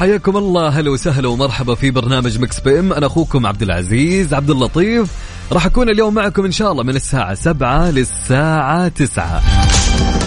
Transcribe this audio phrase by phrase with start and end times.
[0.00, 0.68] حياكم الله.
[0.68, 2.92] هلا وسهلا ومرحبا في برنامج Mix PM.
[2.92, 5.10] أنا أخوكم عبد العزيز عبد اللطيف.
[5.52, 9.42] راح أكون اليوم معكم إن شاء الله من الساعة سبعة للساعة تسعة.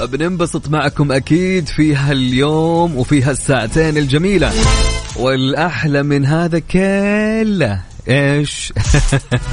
[0.05, 4.51] بننبسط معكم أكيد في هاليوم وفي هالساعتين الجميلة.
[5.15, 8.73] والأحلى من هذا كله إيش؟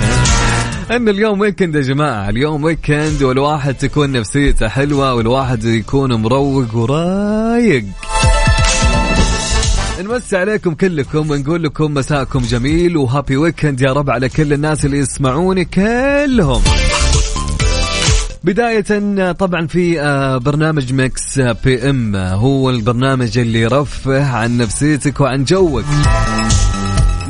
[0.96, 2.28] إن اليوم weekend يا جماعة.
[2.28, 7.84] اليوم weekend والواحد تكون نفسيته حلوة والواحد يكون مروق ورايق.
[10.02, 14.84] نمسي عليكم كلكم ونقول لكم مساءكم جميل و happy weekend يا رب على كل الناس
[14.84, 16.62] اللي يسمعوني كلهم.
[18.44, 22.16] بداية طبعا في آه، برنامج Mix PM.
[22.16, 25.84] هو البرنامج اللي يرفه عن نفسيتك وعن جوك.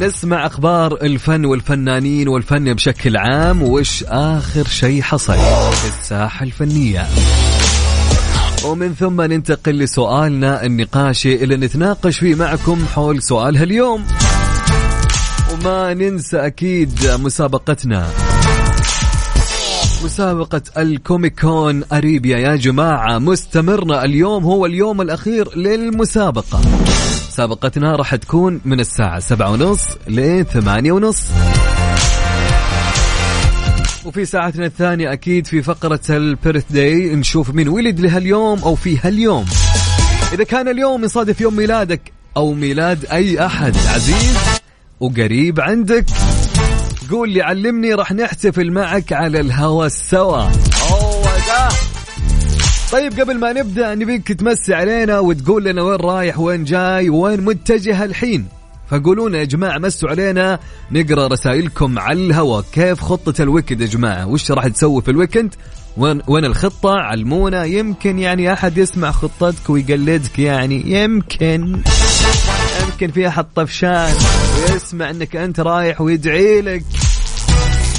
[0.01, 5.37] نسمع أخبار الفن والفنانين والفن بشكل عام وش آخر شيء حصل
[5.73, 7.07] في الساحة الفنية؟
[8.65, 14.05] ومن ثم ننتقل لسؤالنا النقاشي اللي نتناقش فيه معكم حول سؤال هاليوم.
[15.53, 18.07] وما ننسى أكيد مسابقتنا.
[20.05, 22.39] مسابقة الكوميكون أريبيا.
[22.39, 24.05] يا جماعة مستمرنا.
[24.05, 26.61] اليوم هو اليوم الأخير للمسابقة.
[27.29, 31.27] مسابقتنا راح تكون من الساعة سبعة ونص لثمانية ونص.
[34.05, 39.45] وفي ساعتنا الثانية أكيد في فقرة البيرث داي نشوف مين ولد لهاليوم أو في هاليوم
[40.33, 44.39] إذا كان اليوم يصادف يوم ميلادك أو ميلاد أي أحد عزيز
[45.01, 46.05] وقريب عندك
[47.11, 50.45] قول لي علمني راح نحتفل معك على الهوا سوا.
[52.93, 58.05] طيب قبل ما نبدأ نبيك تمسي علينا وتقول لنا وين رايح وين جاي وين متجه
[58.05, 58.47] الحين
[58.91, 60.59] فقولونا يا جماعة مسوا علينا
[60.93, 65.16] نقرأ رسائلكم على الهواء كيف خطة ال weekend يا جماعة؟ وش راح تسوي في ال
[65.16, 65.55] weekend؟
[65.97, 67.65] وين وين الخطة؟ علمونا.
[67.65, 70.83] يمكن يعني أحد يسمع خطتك ويقلدك يعني.
[70.87, 71.83] يمكن.
[72.83, 74.15] يمكن في أحد طفشان
[74.71, 76.85] ويسمع أنك أنت رايح ويدعي لك.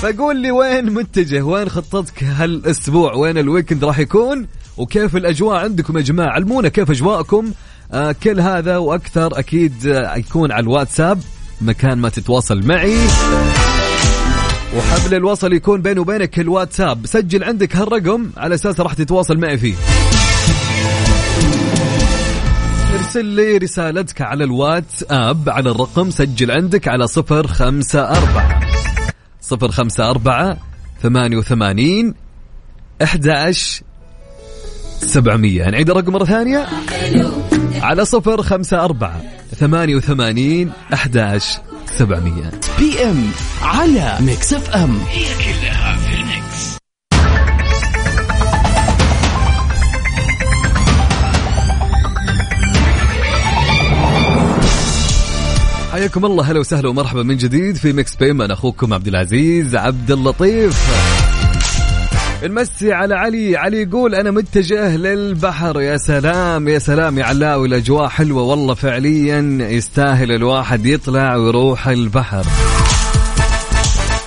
[0.01, 4.47] فقول لي وين متجه؟ وين خطتك هالأسبوع؟ وين الويكند راح يكون؟
[4.77, 7.51] وكيف الأجواء عندكم يا جماعة؟ علمونا كيف أجواءكم.
[7.93, 11.19] آه كل هذا وأكثر أكيد آه يكون على الواتساب
[11.61, 12.97] مكان ما تتواصل معي.
[14.77, 17.05] وحبل الوصل يكون بيني وبينك الواتساب.
[17.05, 19.73] سجل عندك هالرقم على أساس راح تتواصل معي فيه.
[22.95, 28.59] ارسل لي رسالتك على الواتساب على الرقم سجل عندك على صفر خمسة أربعة.
[29.41, 30.57] صفر خمسة أربعة
[31.01, 32.13] ثمانية وثمانين
[33.03, 33.53] أحداش
[34.99, 35.69] سبعمية.
[35.69, 36.67] نعيد الرقم مرة ثانية.
[37.81, 39.21] على صفر خمسة أربعة
[39.55, 42.51] ثمانية وثمانين أحداش سبعمية.
[42.79, 43.31] PM
[43.61, 44.99] على Mix FM
[55.91, 60.11] حياكم الله هلا وسهلا ومرحبا من جديد في ميكس بيم أنا أخوكم عبد العزيز عبد
[60.11, 61.20] اللطيف.
[62.43, 63.57] نمسي على علي.
[63.57, 65.81] علي يقول أنا متجه للبحر.
[65.81, 67.67] يا سلام يا سلام يا علاوي.
[67.67, 69.57] الأجواء حلوة والله فعليا.
[69.69, 72.45] يستاهل الواحد يطلع ويروح البحر.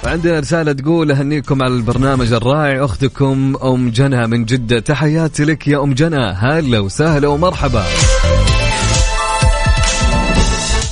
[0.04, 2.84] عندنا رسالة تقول أهنيكم على البرنامج الرائع.
[2.84, 4.78] أختكم أم جنى من جدة.
[4.78, 6.32] تحياتي لك يا أم جنى.
[6.38, 7.84] هلا وسهلا ومرحبا.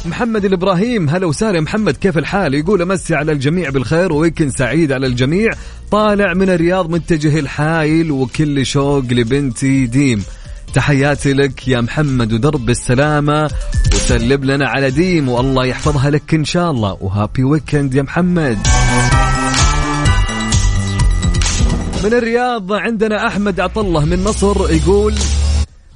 [0.05, 1.61] محمد الابراهيم هلا وسهلا.
[1.61, 5.53] محمد كيف الحال؟ يقول أمسي على الجميع بالخير و weekend سعيد على الجميع.
[5.93, 10.25] طالع من الرياض متجه لحايل وكل شوق لبنتي ديم.
[10.75, 13.51] تحياتي لك يا محمد ودرب السلامة
[13.95, 16.97] وسلم لنا على ديم والله يحفظها لك إن شاء الله.
[17.01, 18.59] و happy weekend يا محمد.
[22.05, 25.15] من الرياض عندنا أحمد عطله من مصر يقول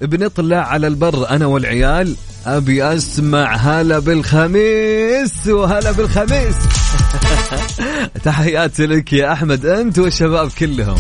[0.01, 2.17] بنطلع على البر أنا والعيال
[2.47, 6.57] أبي أسمع هلا بالخميس وهلا بالخميس.
[8.25, 9.67] تحياتي لك يا أحمد.
[9.67, 10.97] أنت والشباب كلهم.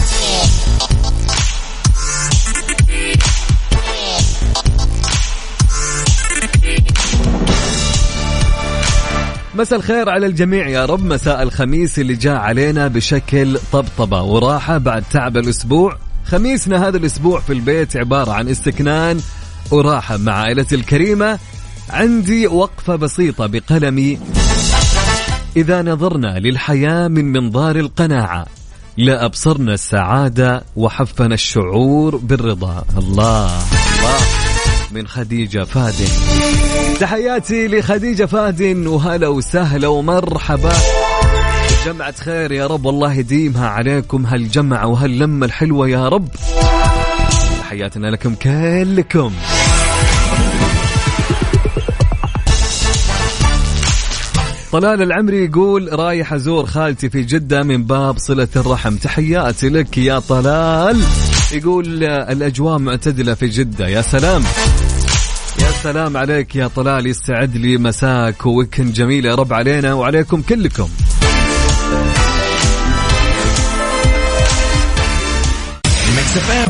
[9.54, 11.04] مساء الخير على الجميع يا رب.
[11.04, 15.98] مساء الخميس اللي جاء علينا بشكل طبطبة وراحة بعد تعب الأسبوع.
[16.24, 19.20] خميسنا هذا الأسبوع في البيت عبارة عن استكنان
[19.70, 21.38] وراحة مع عائلتي الكريمة.
[21.90, 24.18] عندي وقفة بسيطة بقلمي.
[25.56, 28.46] إذا نظرنا للحياة من منظار القناعة
[28.96, 32.84] لأبصرنا السعادة وحفنا الشعور بالرضا.
[32.98, 33.46] الله.
[33.46, 34.18] الله.
[34.92, 36.08] من خديجة فادن
[37.00, 40.72] تحياتي لخديجة فادن وهلا وسهلا ومرحبا.
[41.86, 46.28] جمعة خير يا رب والله يديمها عليكم هالجمعة وهاللمة الحلوة يا رب.
[47.60, 49.32] تحياتنا لكم كلكم.
[54.72, 58.96] طلال العمري يقول رايح أزور خالتي في جدة من باب صلة الرحم.
[58.96, 61.02] تحياتي لك يا طلال.
[61.52, 63.88] يقول الأجواء معتدلة في جدة.
[63.88, 64.42] يا سلام.
[65.62, 67.06] يا سلام عليك يا طلال.
[67.06, 69.24] يستعد لي مساك وويكند جميل.
[69.24, 70.88] يا رب علينا وعليكم كلكم.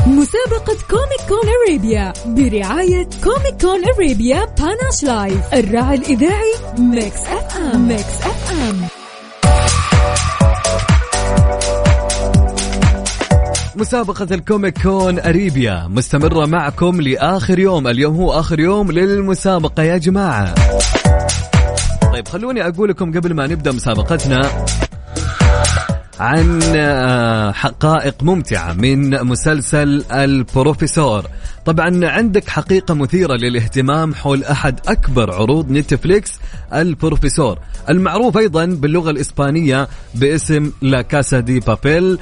[0.07, 8.21] مسابقة Comic Con Arabia برعاية Comic Con Arabia Panache Live الراعي الإذاعي Mix FM Mix
[8.21, 8.87] FM
[13.75, 19.97] مسابقة ال Comic Con Arabia مستمرة معكم لآخر يوم اليوم هو آخر يوم للمسابقة يا
[19.97, 20.55] جماعة.
[22.13, 24.41] طيب خلوني أقول لكم قبل ما نبدأ مسابقتنا
[26.19, 31.25] عن آه، حقائق ممتعة من مسلسل البروفيسور.
[31.65, 36.31] طبعا عندك حقيقة مثيرة للاهتمام حول أحد أكبر عروض نتفليكس
[36.73, 37.59] البروفيسور.
[37.89, 42.19] المعروف أيضا باللغة الإسبانية باسم لا كاسا دي بابيل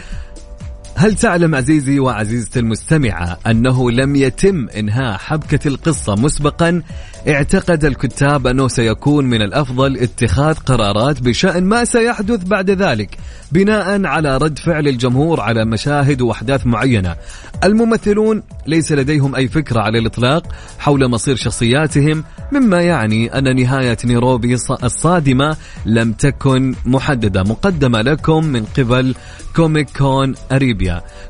[0.97, 6.81] هل تعلم عزيزي وعزيزتي المستمعة أنه لم يتم إنهاء حبكة القصة مسبقا؟
[7.27, 13.17] اعتقد الكتاب أنه سيكون من الأفضل اتخاذ قرارات بشأن ما سيحدث بعد ذلك
[13.51, 17.15] بناء على رد فعل الجمهور على مشاهد وأحداث معينة.
[17.63, 20.43] الممثلون ليس لديهم أي فكرة على الإطلاق
[20.79, 24.53] حول مصير شخصياتهم مما يعني أن نهاية نيروبي
[24.83, 27.43] الصادمة لم تكن محددة.
[27.43, 29.15] مقدمة لكم من قبل
[29.55, 30.84] Comic Con Arabia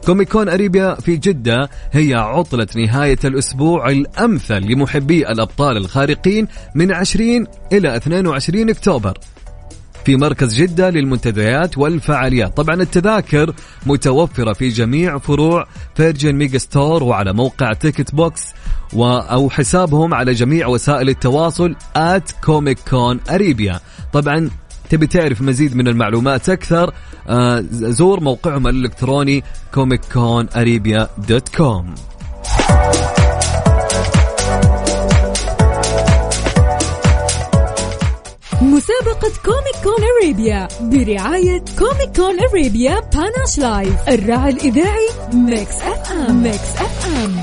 [0.06, 7.48] Comic Con Arabia في جدة هي عطلة نهاية الأسبوع الأمثل لمحبي الأبطال الخارقين من 20
[7.72, 9.18] إلى 22 أكتوبر.
[10.06, 12.58] في مركز جدة للمنتديات والفعاليات.
[12.58, 13.54] طبعا التذاكر
[13.86, 18.54] متوفرة في جميع فروع Virgin Megastore وعلى موقع Ticket Box
[18.94, 23.80] و أو حسابهم على جميع وسائل التواصل at Comic Con Arabia.
[24.14, 24.50] طبعا
[24.90, 26.94] تبي تعرف مزيد من المعلومات أكثر
[27.28, 29.44] آه، زور موقعهم الإلكتروني
[29.74, 31.96] Comic Con Arabia dot com
[38.62, 46.76] مسابقة Comic Con Arabia برعاية Comic Con Arabia Panache Live الراعي الإذاعي Mix FM Mix
[46.78, 47.36] FM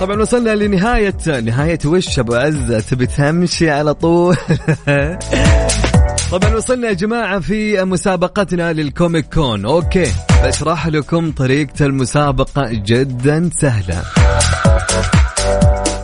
[0.04, 4.36] طبعا وصلنا لنهاية نهاية وش أبو عزة تبي تمشي على طول؟
[6.32, 9.64] طبعا وصلنا يا جماعة في مسابقتنا لل Comic Con.
[9.64, 10.12] okay.
[10.44, 14.02] بشرح لكم طريقة المسابقة جدا سهلة.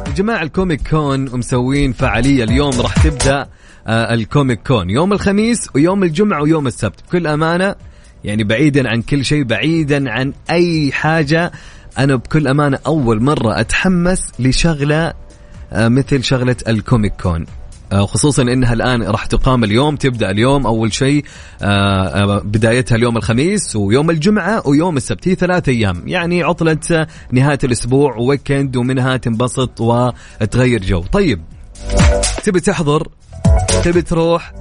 [0.07, 2.45] يا جماعة ال Comic Con مسوين فعالية.
[2.45, 3.47] اليوم راح تبدأ
[3.87, 4.91] آه، ال Comic Con.
[4.91, 7.01] يوم الخميس ويوم الجمعة ويوم السبت.
[7.09, 7.75] بكل أمانة
[8.25, 11.53] يعني بعيدا عن كل شيء بعيدا عن أي حاجة
[11.99, 15.13] أنا بكل أمانة أول مرة أتحمس لشغلة
[15.73, 17.47] آه، مثل شغلة ال Comic Con.
[17.93, 21.25] آه، خصوصا إنها الآن راح تقام اليوم تبدأ اليوم أول شيء
[21.63, 25.29] آه، بدايتها اليوم الخميس ويوم الجمعة ويوم السبت.
[25.29, 26.03] هي ثلاث أيام.
[26.09, 31.03] يعني عطله نهاية الأسبوع ويكند ومنها تنبسط وتغير جو.
[31.03, 31.41] طيب
[32.45, 33.09] تبي تحضر؟
[33.85, 34.53] تبي تروح؟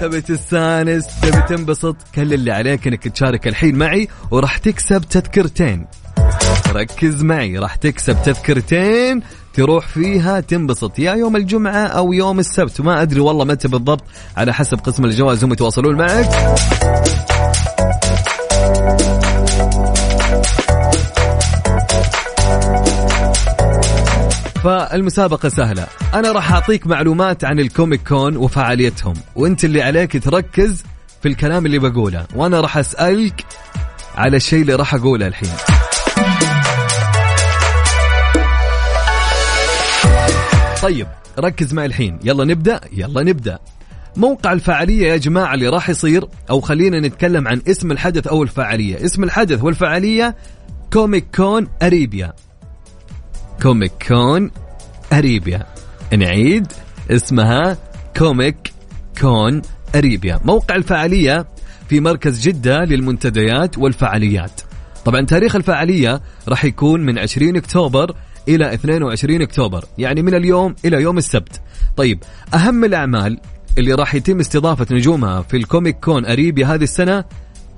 [0.00, 5.86] تبي تستانس؟ تبي تنبسط؟ كل اللي عليك إنك تشارك الحين معي وراح تكسب تذكرتين.
[6.72, 9.22] ركز معي راح تكسب تذكرتين
[9.54, 10.98] تروح فيها تنبسط.
[10.98, 14.04] يا يوم الجمعة أو يوم السبت ما أدري والله متى بالضبط
[14.36, 16.30] على حسب قسم الجوائز هم يتواصلون معك.
[24.64, 25.86] فالمسابقة سهلة.
[26.14, 30.84] أنا راح أعطيك معلومات عن الكوميك كون وفعاليتهم وأنت اللي عليك تركز
[31.22, 33.44] في الكلام اللي بقوله وأنا راح أسألك
[34.16, 35.83] على الشيء اللي راح أقوله الحين.
[40.84, 41.06] طيب
[41.38, 42.18] ركز معي الحين.
[42.24, 43.58] يلا نبدأ؟ يلا نبدأ.
[44.16, 49.04] موقع الفعالية يا جماعة اللي راح يصير أو خلينا نتكلم عن اسم الحدث أو الفعالية
[49.04, 50.36] اسم الحدث والفعالية
[50.92, 52.32] Comic Con Arabia
[53.62, 54.50] Comic Con
[55.12, 55.66] Arabia
[56.16, 56.66] نعيد
[57.10, 57.78] اسمها
[58.16, 58.72] Comic
[59.20, 59.62] Con
[59.94, 61.46] Arabia موقع الفعالية
[61.88, 64.60] في مركز جدة للمنتديات والفعاليات
[65.04, 68.14] طبعا تاريخ الفعالية راح يكون من 20 أكتوبر
[68.48, 71.60] إلى 22 أكتوبر يعني من اليوم إلى يوم السبت.
[71.96, 72.22] طيب
[72.54, 73.40] أهم الأعمال
[73.78, 77.24] اللي راح يتم استضافة نجومها في ال Comic Con Arabia هذه السنة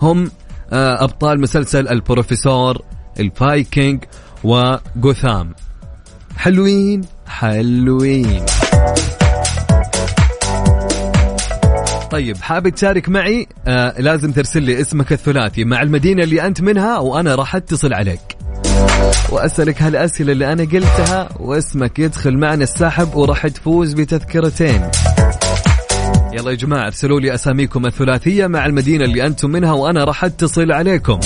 [0.02, 0.30] هم
[0.72, 2.82] آه، أبطال مسلسل البروفيسور
[3.20, 4.04] الفايكنج
[4.44, 5.54] وجوثام.
[6.36, 8.42] حلوين حلوين.
[12.10, 16.98] طيب حابب تشارك معي؟ آه لازم ترسل لي اسمك الثلاثي مع المدينة اللي أنت منها
[16.98, 18.35] وأنا راح أتصل عليك.
[19.30, 24.90] وأسألك هالأسئلة اللي أنا قلتها واسمك يدخل معنا السحب وراح تفوز بتذكرتين.
[26.32, 30.72] يلا يا جماعة ارسلوا لي أساميكم الثلاثية مع المدينة اللي أنتم منها وأنا راح أتصل
[30.72, 31.20] عليكم.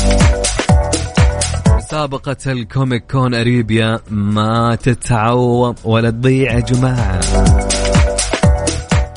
[1.77, 7.21] مسابقة الكوميك كون أريبيا ما تتعوض ولا تضيع يا جماعة.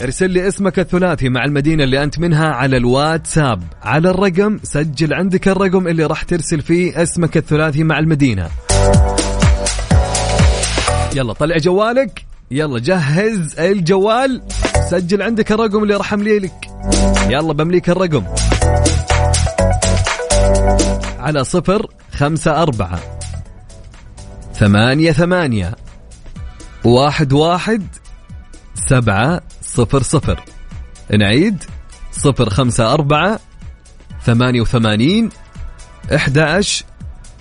[0.03, 3.63] ارسل لي اسمك الثلاثي مع المدينة اللي أنت منها على الواتساب.
[3.83, 8.49] على الرقم سجل عندك الرقم اللي راح ترسل فيه اسمك الثلاثي مع المدينة.
[11.15, 12.25] يلا طلع جوالك.
[12.51, 14.41] يلا جهز الجوال.
[14.89, 16.69] سجل عندك الرقم اللي راح أمليه لك.
[17.29, 18.23] يلا بمليك الرقم.
[21.19, 22.99] على صفر خمسة أربعة
[24.53, 25.75] ثمانية ثمانية
[26.83, 27.87] واحد واحد
[28.89, 29.41] سبعة
[29.75, 30.43] صفر صفر.
[31.17, 31.63] نعيد.
[32.11, 33.39] صفر خمسة أربعة
[34.25, 35.29] ثمانية وثمانين
[36.15, 36.61] إحدى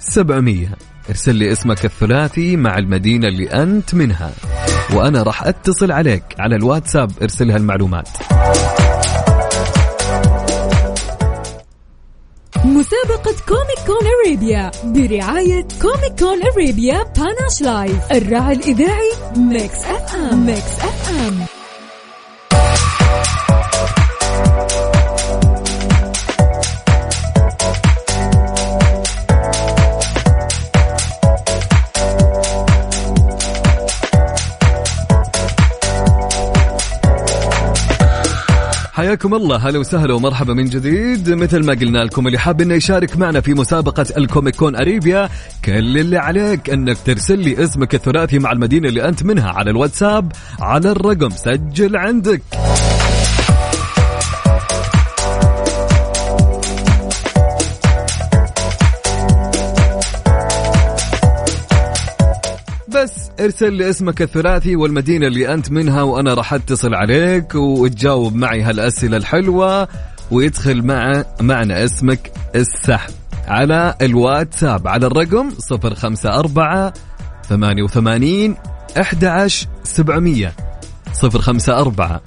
[0.00, 0.76] سبعمية.
[1.10, 4.32] ارسل لي اسمك الثلاثي مع المدينة اللي أنت منها.
[4.94, 8.08] وأنا راح أتصل عليك على الواتساب ارسل هالمعلومات
[12.64, 20.46] مسابقة Comic Con Arabia برعاية Comic Con Arabia Panache Live الراعي الإذاعي Mix FM.
[20.46, 21.61] Mix FM.
[39.02, 39.56] حياكم الله.
[39.56, 41.30] هلا وسهلا ومرحبا من جديد.
[41.30, 45.28] مثل ما قلنا لكم اللي حاب إنه يشارك معنا في مسابقة الكوميك كون أريبيا
[45.64, 50.32] كل اللي عليك إنك ترسل لي اسمك الثلاثي مع المدينة اللي أنت منها على الواتساب
[50.60, 52.42] على الرقم سجل عندك.
[63.44, 69.16] ارسل لي اسمك الثلاثي والمدينة اللي أنت منها وأنا راح أتصل عليك وتجاوب معي هالأسئلة
[69.16, 69.88] الحلوة
[70.30, 73.12] ويدخل مع معنا اسمك السحب
[73.48, 76.92] على الواتساب على الرقم 054
[77.48, 78.56] 88
[79.00, 80.52] 11 700
[81.22, 82.20] 054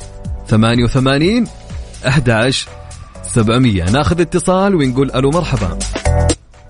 [0.47, 1.47] 88
[2.07, 2.69] 11
[3.23, 5.79] 700 ناخذ اتصال ونقول ألو مرحبا.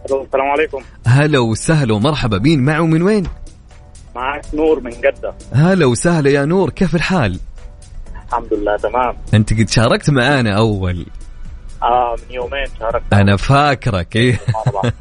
[0.06, 0.82] السلام عليكم.
[1.08, 2.38] هلا وسهلا ومرحبا.
[2.38, 3.24] بين معه من وين؟
[4.16, 7.40] معك نور من جدة هلا وسهلا يا نور كيف الحال؟
[8.28, 11.06] الحمد لله تمام أنت قد شاركت معانا أول
[11.84, 14.40] آه من يومين شاركت أنا فاكرك إيه.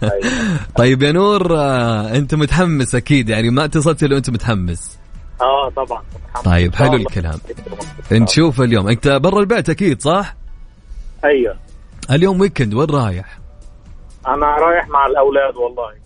[0.02, 0.21] أيوة.
[0.78, 4.99] طيب يا نور آه، أنت متحمس أكيد يعني ما اتصلت إلا وأنت متحمس
[5.40, 6.02] آه طبعا
[6.44, 6.75] طيب.
[6.75, 6.94] حلو.
[6.94, 7.38] الكلام
[8.12, 10.37] نشوف اليوم أنت برا البيت أكيد صح؟
[11.25, 11.56] أيوه
[12.11, 13.38] اليوم ويكند وين رايح؟
[14.26, 16.03] أنا رايح مع الأولاد والله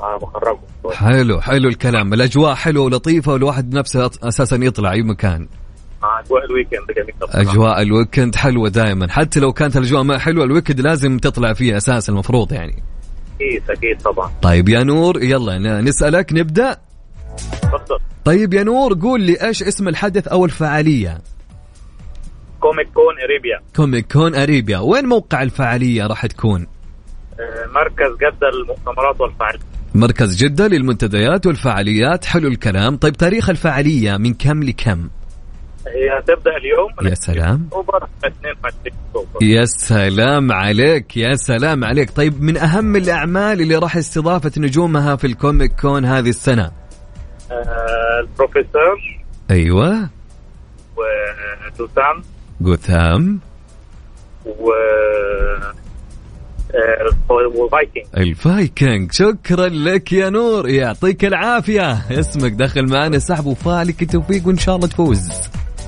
[0.00, 0.60] آه، بخرجهم
[0.92, 2.14] حلو حلو الكلام.
[2.14, 5.48] الأجواء حلوة ولطيفة والواحد نفسه أساسا يطلع أي مكان.
[6.02, 7.14] مع أجواء ال weekend جميل
[7.48, 9.10] أجواء ال weekend حلوة دائما.
[9.10, 12.82] حتى لو كانت الأجواء ما حلوة ال weekend لازم تطلع فيه أساس المفروض يعني.
[13.40, 14.30] أكيد أكيد طبعا.
[14.42, 16.76] طيب يا نور يلا نسألك نبدأ؟
[17.62, 17.98] تفضل.
[18.24, 21.18] طيب يا نور قول لي إيش اسم الحدث أو الفعالية؟
[22.60, 23.60] Comic Con Arabia.
[23.76, 24.78] Comic Con Arabia.
[24.78, 26.66] وين موقع الفعالية راح تكون؟
[27.40, 29.62] آه، مركز جدة للمؤتمرات والفعاليات.
[29.94, 32.96] مركز جدة للمنتديات والفعاليات حلو الكلام.
[32.96, 35.08] طيب تاريخ الفعاليه من كم لكم؟
[35.86, 37.64] هي هتبدا اليوم يا سلام.
[37.66, 39.42] أكتوبر 22 أكتوبر.
[39.42, 42.10] يا سلام عليك يا سلام عليك.
[42.10, 46.70] طيب من أهم الأعمال اللي راح استضافه نجومها في ال Comic Con هذه السنة؟
[47.50, 49.20] آه، البروفيسور
[49.50, 50.08] أيوه.
[50.96, 52.22] ودوسان
[52.60, 53.40] جوثام.
[54.46, 54.70] و
[57.30, 59.12] و Vikings ال Vikings.
[59.12, 60.68] شكرا لك يا نور.
[60.68, 61.92] يعطيك العافية.
[62.10, 65.28] اسمك دخل معنا سحب وفالك التوفيق وإن شاء الله تفوز.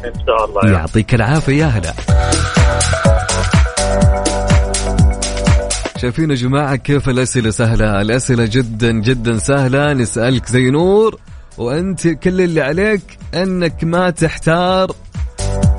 [0.05, 1.53] إن شاء الله يعطيك العافية.
[1.53, 1.93] يا هلا.
[5.97, 9.93] شايفين يا جماعة كيف الأسئلة سهلة؟ الأسئلة جدا جدا سهلة.
[9.93, 11.19] نسألك زي نور
[11.59, 13.03] وأنت كل اللي عليك
[13.35, 14.91] أنك ما تحتار.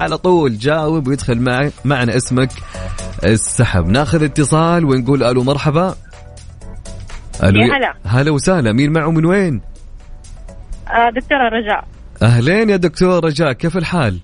[0.02, 0.58] على طول.
[0.58, 2.50] جاوب ويدخل معي معنا اسمك.
[3.26, 3.88] السحب.
[3.88, 5.96] ناخذ اتصال ونقول ألو مرحبا.
[7.44, 7.94] ألو يا هلا.
[8.06, 8.74] هلا وسهلا.
[8.74, 9.62] مين معه من وين؟
[10.88, 11.88] آه دكتورة رجاء.
[12.22, 13.54] أهلين يا دكتور رجاء.
[13.54, 14.20] كيف الحال؟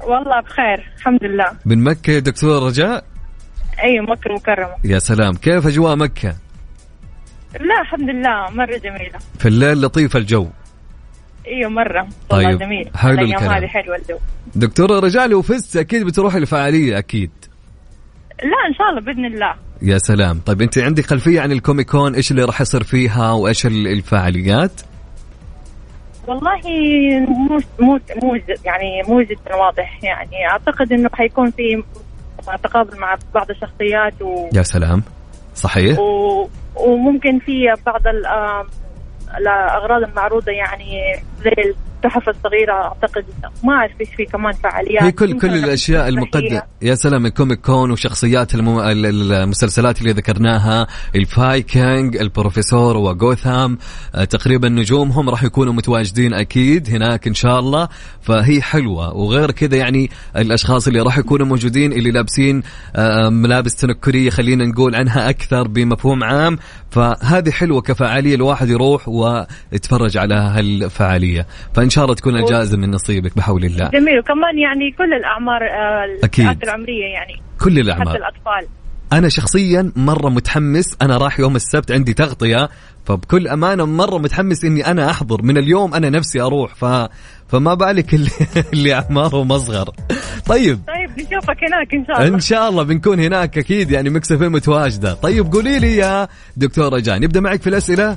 [0.00, 1.50] والله بخير الحمد لله.
[1.64, 3.04] من مكة يا دكتور رجاء؟
[3.84, 4.74] أي مكة المكرمة.
[4.84, 5.34] يا سلام.
[5.34, 6.36] كيف أجواء مكة؟
[7.60, 9.18] لا الحمد لله مرة جميلة.
[9.38, 10.48] في الليل لطيف الجو.
[11.46, 12.06] إيوه مرة.
[12.30, 12.90] والله طيب، جميل.
[12.96, 13.52] حلو الكلام.
[13.52, 14.16] هذه حلوة الجو.
[14.54, 17.30] دكتور رجاء لو فزت أكيد بتروح الفعالية أكيد.
[18.42, 19.54] لا إن شاء الله بإذن الله.
[19.82, 20.40] يا سلام.
[20.46, 24.80] طيب أنت عندك خلفية عن الكوميكون؟ إيش اللي راح يصير فيها وإيش ال- الفعاليات؟
[26.28, 26.60] والله
[27.28, 30.04] مو مو مو يعني مو جدا واضح.
[30.04, 31.82] يعني أعتقد إنه حيكون في
[32.62, 34.48] تقابل مع بعض الشخصيات و...
[34.54, 35.02] يا سلام.
[35.54, 36.48] صحيح؟ و...
[36.76, 38.02] وممكن في بعض
[39.38, 41.74] الأغراض المعروضة يعني زي
[42.06, 43.24] التحف الصغيرة أعتقد
[43.64, 45.02] ما أعرف إيش في كمان فعاليات.
[45.02, 46.08] هي كل كل الأشياء.
[46.08, 46.62] المقدمة.
[46.82, 48.78] يا سلام ال Comic Con وشخصيات المم...
[48.78, 50.86] ال- ال- المسلسلات اللي ذكرناها
[51.16, 53.78] ال Vikings البروفيسور وغوثام
[54.14, 57.88] آه، تقريبا نجومهم راح يكونوا متواجدين أكيد هناك إن شاء الله.
[58.22, 59.14] فهي حلوة.
[59.16, 62.62] وغير كذا يعني الأشخاص اللي راح يكونوا موجودين اللي لابسين
[62.96, 66.58] آه، ملابس تنكرية خلينا نقول عنها أكثر بمفهوم عام.
[66.90, 71.46] فهذه حلوة كفعالية الواحد يروح ويتفرج على هالفعالية.
[71.74, 73.88] فإن شاء الله تكون الجائزة من نصيبك بحول الله.
[73.88, 74.18] جميل.
[74.18, 76.04] وكمان يعني كل الأعمار آه،.
[76.24, 77.42] الفئات العمرية يعني.
[77.60, 78.68] كل حتى الاعمار الأطفال.
[79.12, 80.96] أنا شخصيا مرة متحمس.
[81.02, 82.68] أنا راح يوم السبت عندي تغطية.
[83.04, 85.42] فبكل أمانة مرة متحمس إني أنا أحضر.
[85.42, 86.74] من اليوم أنا نفسي أروح.
[86.74, 86.84] ف
[87.48, 88.30] فما بالك اللي,
[88.72, 89.90] اللي اعمارهم اصغر
[90.46, 90.80] طيب.
[90.86, 92.34] طيب نشوفك هناك إن شاء الله.
[92.34, 93.90] إن شاء الله بنكون هناك أكيد.
[93.90, 95.14] يعني Mix FM متواجدة.
[95.14, 97.20] طيب قولي لي يا دكتورة جان.
[97.20, 98.16] نبدا معك في الأسئلة.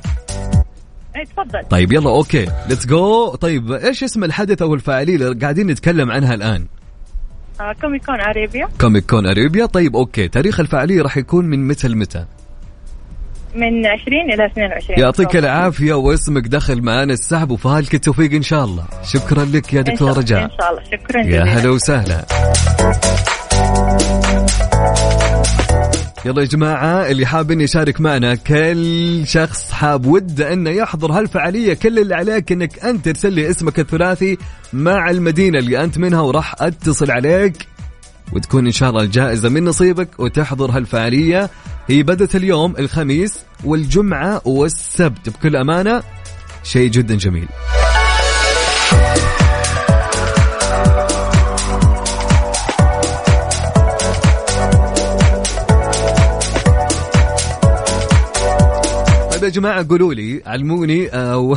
[1.16, 1.64] إيه، تفضل.
[1.70, 2.46] طيب يلا okay.
[2.68, 6.66] let's go طيب إيش اسم الحدث أو الفعاليه اللي قاعدين نتكلم عنها الآن؟
[7.60, 10.28] آه، Comic Con Arabia Comic Con Arabia طيب okay.
[10.28, 12.24] تاريخ الفعاليه راح يكون من متى؟ لمتى
[13.54, 18.84] من 20 إلى 22 يعطيك العافية واسمك دخل معانا السحب وفالك التوفيق إن شاء الله.
[19.04, 20.44] شكرا لك يا دكتور رجاء.
[20.44, 20.82] إن شاء الله.
[20.90, 22.24] شكرا يا هلا وسهلا.
[26.24, 31.74] يلا يا جماعة اللي حاب انه يشارك معنا كل شخص حاب وده انه يحضر هالفعالية
[31.74, 34.38] كل اللي عليك إنك أنت ترسل لي اسمك الثلاثي
[34.72, 37.66] مع المدينة اللي أنت منها وراح أتصل عليك
[38.32, 41.50] وتكون إن شاء الله الجائزة من نصيبك وتحضر هالفعالية.
[41.88, 45.28] هي بدت اليوم الخميس والجمعة والسبت.
[45.28, 46.02] بكل أمانة
[46.62, 47.48] شيء جدا جميل.
[59.40, 61.56] طيب يا جماعة قولوا لي علموني أو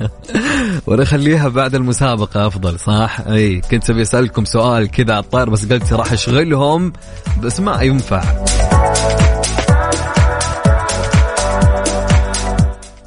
[0.86, 5.72] ولا خليها بعد المسابقة أفضل صح؟ أي كنت أبي أسألكم سؤال كذا على الطاير بس
[5.72, 6.92] قلت راح أشغلهم
[7.42, 8.22] بس ما ينفع.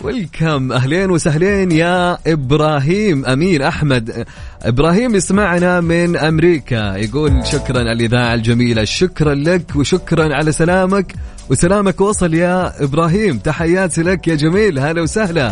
[0.04, 4.26] ويلكم أهلين وسهلين يا إبراهيم أمين أحمد.
[4.62, 11.14] إبراهيم يسمعنا من أمريكا يقول شكرا على الإذاعة الجميلة شكرا لك وشكرا على سلامك.
[11.50, 13.38] وسلامك وصل يا إبراهيم.
[13.38, 14.80] تحياتي لك يا جميل.
[14.80, 15.52] هلا وسهلا.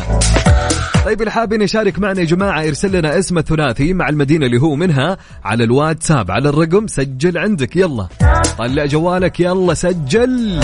[1.06, 4.76] طيب اللي حابين يشارك معنا يا جماعة يرسل لنا اسم الثلاثي مع المدينة اللي هو
[4.76, 7.76] منها على الواتساب على الرقم سجل عندك.
[7.76, 8.08] يلا.
[8.58, 9.40] طلع جوالك.
[9.40, 10.60] يلا سجل.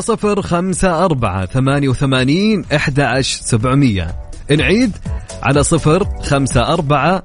[0.00, 4.16] صفر خمسة أربعة ثمانية وثمانين إحدى سبعمية.
[4.50, 4.96] نعيد
[5.42, 7.22] على صفر خمسة أربعة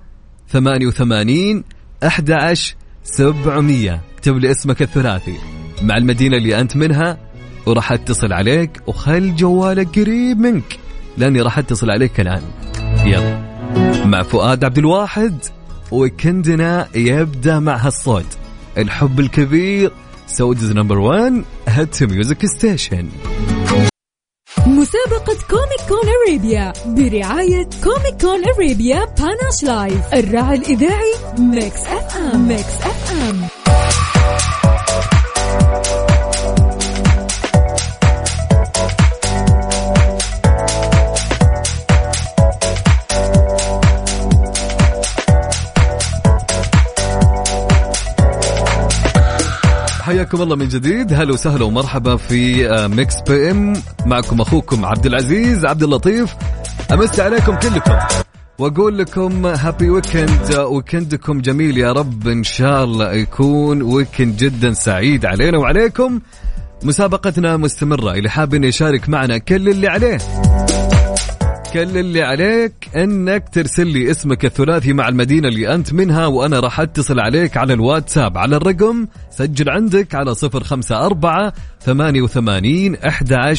[0.50, 1.64] ثمانية وثمانين
[2.04, 2.54] إحدى
[3.04, 4.02] سبعمية.
[4.16, 5.38] اكتب لي اسمك الثلاثي.
[5.82, 7.18] مع المدينة اللي أنت منها
[7.66, 10.80] وراح أتصل عليك وخل جوالك قريب منك
[11.18, 12.42] لأني راح أتصل عليك الآن.
[13.06, 13.54] يلا.
[14.06, 15.38] مع فؤاد عبد الواحد
[15.92, 18.38] weekend نا يبدأ مع هالصوت.
[18.78, 19.92] الحب الكبير
[20.28, 23.10] Saudi's number 1 hit music station
[24.68, 32.64] مسابقة Comic Con Arabia برعاية Comic Con Arabia Panache Live الراعي الإذاعي Mix FM Mix
[32.64, 33.48] FM
[50.24, 51.14] حياكم الله من جديد.
[51.14, 53.74] هلا وسهلا ومرحبا في آه، Mix FM.
[54.06, 56.36] معكم أخوكم عبد العزيز عبد اللطيف.
[56.92, 57.98] امسي عليكم كلكم.
[58.60, 62.28] وأقول لكم happy weekend weekend كم جميل يا رب.
[62.28, 66.20] إن شاء الله يكون weekend جدا سعيد علينا وعليكم.
[66.84, 68.12] مسابقتنا مستمرة.
[68.12, 70.18] اللي حاب انه يشارك معنا كل اللي عليه.
[71.74, 76.80] كل اللي عليك إنك ترسل لي اسمك الثلاثي مع المدينة اللي أنت منها وأنا راح
[76.80, 78.38] أتصل عليك على الواتساب.
[78.38, 83.54] على الرقم سجل عندك على صفر خمسة أربعة ثمانية وثمانين أحد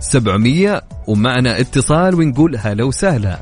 [0.00, 3.38] سبعمية ومعنا اتصال ونقول هلا وسهلا.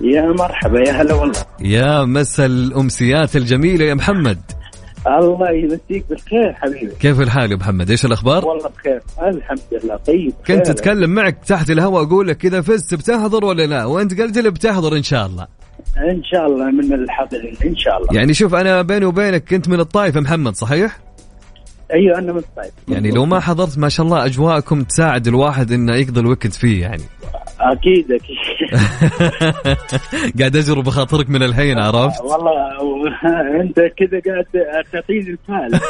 [0.00, 1.44] يا مرحبا يا هلا والله.
[1.60, 4.61] يا مسا الأمسيات الجميلة يا محمد.
[5.06, 6.94] الله يمسيك بالخير حبيبي.
[7.00, 9.00] كيف الحال يا محمد؟ إيش الأخبار؟ والله بخير.
[9.22, 9.96] الحمد لله.
[9.96, 10.70] طيب كنت.
[10.70, 14.96] اتكلم معك تحت الهواء أقول لك إذا فزت بتحضر ولا لا؟ وأنت قلت لي بتحضر
[14.96, 15.46] إن شاء الله.
[15.96, 18.20] إن شاء الله من الحاضرين إن شاء الله.
[18.20, 20.98] يعني شوف أنا بيني وبينك كنت من الطائف محمد صحيح؟
[21.94, 25.96] أيوه أنا من الطيب يعني لو ما حضرت ما شاء الله أجواءكم تساعد الواحد إنه
[25.96, 27.02] يقضي الوقت فيه يعني.
[27.62, 28.36] أكيد أكيد.
[30.38, 34.44] قاعد اجرب بخاطرك من الحين عرفت؟ والله أنت كذا قاعد
[34.92, 35.80] تعطيني الفال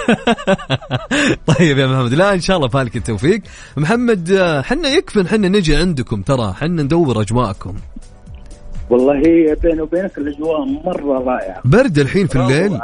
[1.58, 3.40] طيب يا محمد لا إن شاء الله فالك التوفيق.
[3.76, 7.74] محمد حنا يكفي حنا نجي عندكم ترى حنا ندور أجواءكم.
[8.90, 9.22] والله
[9.62, 11.60] بيني وبينك الأجواء مرة رائعة.
[11.64, 12.78] برد الحين في الليل.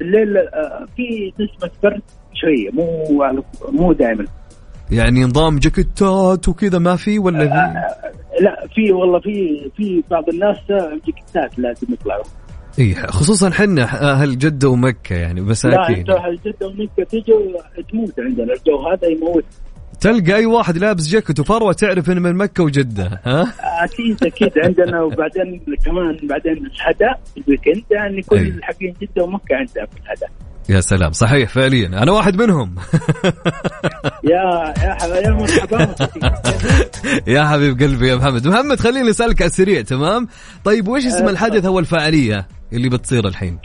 [0.00, 2.02] الليل آه، في نسبه برد
[2.34, 3.04] شوية مو
[3.72, 4.26] مو دائما
[4.90, 7.74] يعني نظام جاكيتات وكذا ما في ولا في؟
[8.40, 10.56] لا في والله في في بعض الناس
[11.06, 12.24] جاكيتات لازم يطلعوا.
[12.78, 17.38] اي خصوصا حنا أهل جدة ومكة يعني لا مساكين انت جدة ومكة تجوا
[17.90, 18.52] تموت عندنا.
[18.52, 19.44] الجو هذا يموت.
[20.04, 24.52] تلقى أي واحد لابس جاكيت وفروه تعرف إنه من مكة وجدة ها؟ أكيد أكيد.
[24.58, 28.54] عندنا وبعدين كمان بعدين الهدا ال weekend يعني كل أي.
[28.62, 30.26] حقين جدة ومكة عندها في الهدا.
[30.68, 31.86] يا سلام صحيح فعليا.
[31.86, 32.74] أنا واحد منهم.
[34.32, 35.94] يا يا يا مرحبا
[37.34, 38.48] يا حبيب قلبي يا محمد.
[38.48, 40.28] محمد خليني أسألك على السريع تمام؟
[40.64, 43.58] طيب وش اسم الحدث أو الفعاليه اللي بتصير الحين؟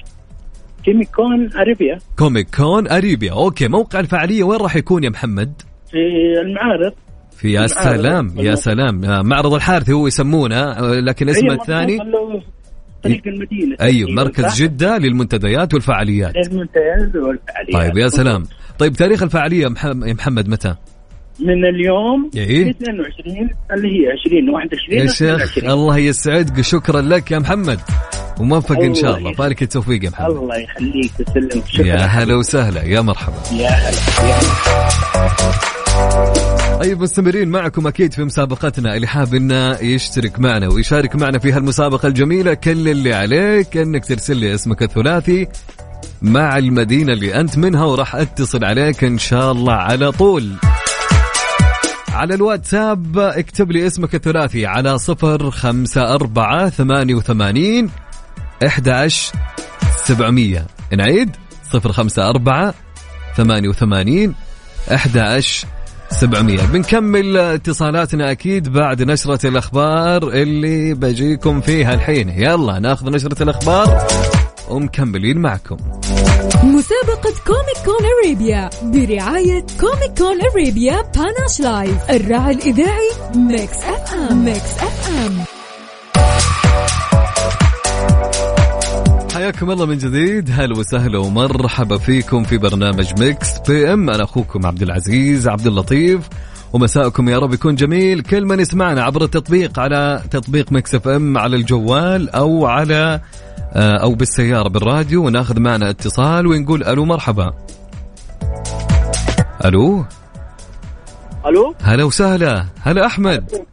[0.85, 1.97] Comic Con Arabia.
[2.17, 3.31] Comic Con Arabia.
[3.31, 5.97] okay موقع الفعاليه وين راح يكون يا محمد؟ في
[6.41, 6.93] المعارض.
[7.37, 7.67] في يا.
[7.67, 9.05] سلام يا سلام.
[9.05, 12.43] آه، معرض الحارثي هو يسمونه آه، لكن اسمه أيوة، الثاني مركز
[13.03, 13.75] طريق المدينة.
[13.81, 16.35] أيوه مركز صح؟ جدة للمنتديات والفعاليات.
[16.35, 17.73] المنتديات والفعاليات.
[17.73, 18.43] طيب يا سلام.
[18.79, 20.75] طيب تاريخ الفعاليه يا محم- يا محمد متى؟
[21.39, 25.69] من اليوم إيه؟ 22 اللي هي 20 21 يا شيخ 22.
[25.71, 27.79] الله يسعدك شكرا لك يا محمد.
[28.39, 29.33] وموفق إن شاء الله.
[29.33, 30.29] فالك التوفيق يا محمد.
[30.35, 31.85] الله يخليك تسلم شكرا.
[31.87, 33.35] يا هلا وسهلا يا مرحبا.
[33.53, 35.78] يا هلا يا هلا
[36.79, 38.95] طيب مستمرين معكم أكيد في مسابقتنا.
[38.95, 44.37] اللي حاب إنه يشترك معنا ويشارك معنا في هالمسابقة الجميلة كل اللي عليك إنك ترسل
[44.37, 45.47] لي اسمك الثلاثي
[46.21, 50.55] مع المدينة اللي أنت منها وراح أتصل عليك إن شاء الله على طول.
[52.09, 57.89] على الواتساب اكتب لي اسمك الثلاثي على صفر خمسة أربعة ثمانية وثمانين
[58.65, 59.07] أحد
[60.05, 60.65] سبعمية.
[60.97, 62.73] نعيد؟ صفر خمسة أربعة
[63.37, 64.35] ثمانية وثمانين
[64.93, 65.17] أحد
[66.11, 66.65] سبعمية.
[66.65, 72.29] بنكمل اتصالاتنا أكيد بعد نشرة الأخبار اللي بجيكم فيها الحين.
[72.29, 74.07] يلا ناخذ نشرة الأخبار
[74.69, 75.77] ومكملين معكم.
[76.63, 84.77] مسابقة Comic Con Arabia برعاية Comic Con Arabia Panache Live الراعي الإذاعي Mix FM Mix
[84.79, 85.37] FM
[89.49, 90.49] حياكم الله من جديد.
[90.51, 94.09] هلا وسهلا ومرحبا فيكم في برنامج Mix PM.
[94.09, 96.29] أنا أخوكم عبد العزيز عبد اللطيف.
[96.73, 98.21] ومساءكم يا رب يكون جميل.
[98.21, 103.21] كل من يسمعنا عبر التطبيق على تطبيق Mix FM على الجوال أو على
[103.73, 105.25] آه، أو بالسيارة بالراديو.
[105.25, 107.53] وناخذ معنا اتصال ونقول ألو مرحبا.
[109.65, 110.05] ألو.
[111.45, 112.65] ألو؟ هلا وسهلا.
[112.81, 113.65] هلا أحمد.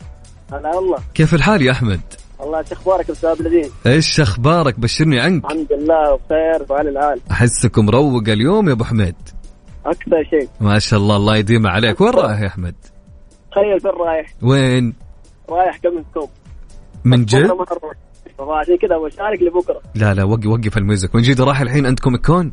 [0.53, 0.99] هلا والله.
[1.15, 2.01] كيف الحال يا أحمد؟
[2.38, 5.44] والله إيش أخبارك أستاذ لذيذ إيش أخبارك؟ بشرني عنك.
[5.44, 9.14] الحمد لله بخير وعلى العال احسك مروق اليوم يا أبو حميد؟
[9.87, 10.49] أكثر شيء.
[10.61, 12.01] ما شاء الله الله يديم عليك.
[12.01, 12.75] وين رايح يا أحمد؟
[13.53, 14.35] تخيل فين رايح.
[14.42, 14.94] وين؟
[15.49, 16.05] رايح كم
[17.05, 17.46] من جد.
[18.38, 19.81] فعشان كذا بشارك لبكرة.
[19.94, 21.14] لا لا وقف وقف الميوزك.
[21.14, 22.53] من جد راح الحين عندكم الكون؟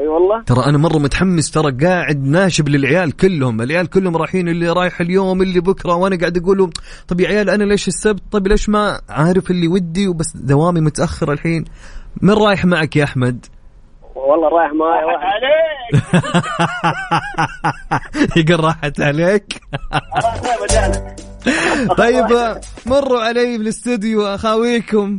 [0.00, 0.42] أي والله.
[0.42, 5.42] ترى أنا مرة متحمس ترى قاعد ناشب للعيال كلهم العيال كلهم رايحين اللي رايح اليوم
[5.42, 6.70] اللي بكرة وأنا قاعد أقول لهم
[7.08, 11.32] طب يا عيال أنا ليش السبت؟ طب ليش ما عارف اللي ودي؟ وبس دوامي متأخر
[11.32, 11.64] الحين.
[12.22, 13.46] من رايح معك يا أحمد؟
[14.14, 15.26] والله رايح معي واحد.
[15.36, 16.02] عليك.
[18.50, 19.60] يقول راحت عليك.
[21.98, 22.26] طيب
[22.86, 25.18] مروا علي بالاستوديو أخاويكم.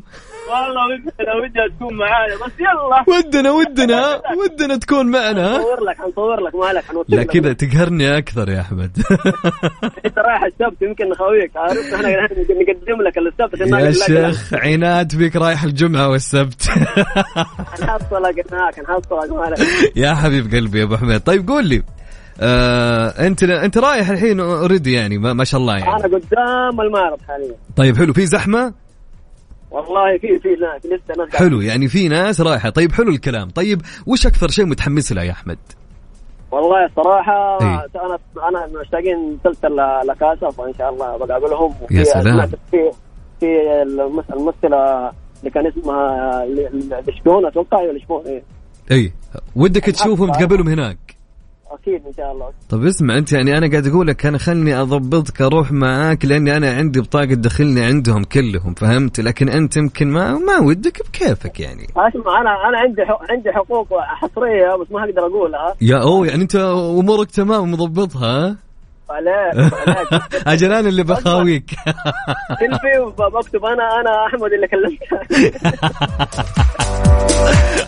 [0.50, 2.36] والله ودنا ودها تكون معانا.
[2.36, 3.18] بس يلا.
[3.18, 7.24] ودنا ودنا ودنا تكون معنا نصور لك حنصور لك مالك حنوصل لا.
[7.24, 8.98] كذا تقهرني أكثر يا أحمد.
[10.06, 15.64] أنت رايح السبت يمكن نخويك عارف إحنا نقدم لك السبت يا شيخ عناد بك رايح
[15.64, 16.70] الجمعة والسبت.
[17.84, 19.60] نحصلك هناك نحصلك مالك.
[19.96, 21.84] يا حبيب قلبي يا أبو حميد طيب قول لي
[22.42, 25.90] آه أنت أنت رايح الحين أوريدي يعني ما, ما شاء الله يعني.
[25.90, 27.56] أنا قدام المعرض حاليا.
[27.76, 28.74] طيب حلو في زحمة؟
[29.72, 32.70] والله في في ناس لسه ناس حلو يعني في ناس رايحة.
[32.70, 33.50] طيب حلو الكلام.
[33.50, 35.58] طيب وش أكثر شيء متحمس له يا أحمد؟
[36.52, 37.88] والله الصراحة إيه.
[37.96, 39.76] أنا أنا مشتاقين مسلسل
[40.08, 41.74] لكاسا فإن شاء الله بقابلهم.
[41.92, 42.48] يا سلام.
[42.48, 42.92] في
[43.40, 43.46] في
[44.34, 46.46] الممثلة اللي كان اسمها
[47.08, 48.44] لشبون أتوقع ولا لشبون إيه.
[48.92, 49.14] اي
[49.56, 51.07] ودك تشوفهم تقابلهم هناك.
[51.72, 52.50] أكيد إن شاء الله.
[52.70, 56.72] طب اسمع أنت يعني أنا قاعد أقول لك أنا خلني أضبطك أروح معاك لأني أنا
[56.74, 61.88] عندي بطاقة تدخلني عندهم كلهم فهمت؟ لكن أنت يمكن ما ما ودك بكيفك يعني.
[61.98, 65.76] أسمع أنا أنا عندي عندي حقوق حصرية بس ما أقدر أقولها.
[65.82, 66.56] يا اوه يعني أنت
[67.00, 68.58] أمورك تمام مضبطها
[69.10, 69.52] فلا
[70.80, 71.70] أنا اللي بخاويك.
[72.60, 75.08] سيلفي وبكتب أنا أنا أحمد اللي كلمته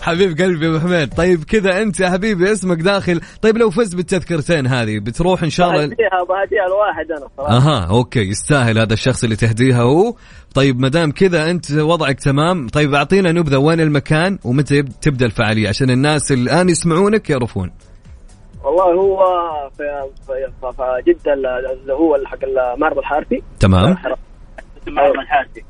[0.02, 1.14] حبيب قلبي يا أبو حميد.
[1.14, 3.20] طيب كذا أنت يا حبيبي اسمك داخل.
[3.42, 7.56] طيب لو فزت بالتذكرتين هذه بتروح إن شاء الله؟ بهديها بهديها الواحد أنا صراحة.
[7.56, 9.82] أها okay يستاهل هذا الشخص اللي تهديها.
[9.82, 10.14] هو
[10.54, 13.56] طيب ما دام كذا أنت وضعك تمام طيب أعطينا نبذة.
[13.56, 17.70] وين المكان؟ ومتى تبدأ الفعالية؟ عشان الناس الآن يسمعونك يعرفون.
[18.64, 19.18] والله هو
[19.76, 19.82] في
[20.26, 23.42] في, في, جدة اللي هو حق المعرض الحارثي.
[23.60, 23.96] تمام.
[24.88, 25.64] المعرض الحارثي.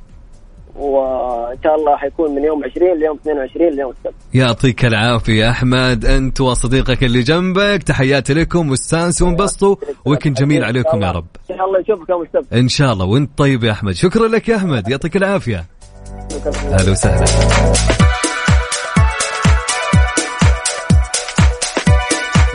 [0.77, 4.15] وإن شاء الله حيكون من يوم 20 ليوم 22 ليوم السبت.
[4.35, 6.05] يعطيك العافية أحمد.
[6.05, 11.27] أنت وصديقك اللي جنبك تحياتي لكم واستانسوا وانبسطوا weekend جميل عليكم يا رب.
[11.51, 12.53] إن شاء الله نشوفك يوم السبت.
[12.53, 13.07] إن شاء الله.
[13.07, 13.93] وأنت طيب يا أحمد.
[13.93, 14.89] شكرا لك يا أحمد.
[14.89, 15.65] يعطيك العافية.
[16.73, 17.25] أهلا وسهلا.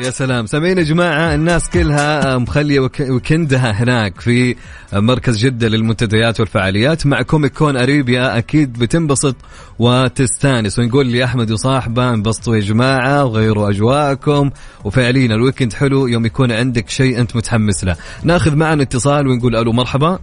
[0.06, 0.46] يا سلام.
[0.46, 4.56] سامعين يا جماعة الناس كلها مخلية وك- weekend ها هناك في
[4.94, 8.38] مركز جدة للمنتديات والفعاليات مع Comic Con Arabia.
[8.38, 9.36] أكيد بتنبسط
[9.80, 10.80] وتستانس.
[10.80, 14.50] ونقول لي أحمد وصاحبه انبسطوا يا جماعة وغيروا أجواءكم.
[14.84, 17.96] وفعليا الويكند حلو يوم يكون عندك شيء أنت متحمس له.
[18.24, 20.20] ناخذ معنا اتصال ونقول ألو مرحبا.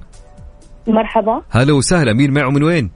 [0.87, 1.43] مرحبا.
[1.51, 2.91] هلا وسهلا مين معه من وين؟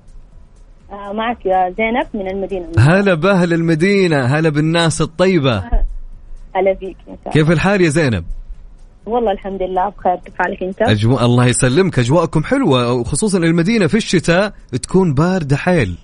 [0.91, 2.67] آه، معك يا زينب من المدينة.
[2.79, 5.63] هلا بأهل المدينة هلا بالناس الطيبة.
[6.57, 7.33] هلا الله.
[7.33, 8.25] كيف الحال يا زينب؟
[9.07, 13.97] والله الحمد لله بخير كيف حالك أنت؟ أجواء الله يسلمك أجواءكم حلوة وخصوصا المدينة في
[13.97, 15.99] الشتاء تكون باردة حيل.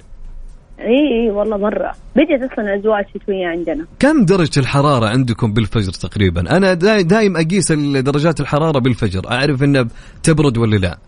[0.81, 1.93] إي إي والله مرة.
[2.17, 3.87] بديت أصلا الاجواء الشتوية عندنا.
[3.99, 9.87] كم درجة الحرارة عندكم بالفجر تقريبا؟ داي دايم أقيس درجات الحرارة بالفجر أعرف إنها
[10.23, 10.99] تبرد ولا لا.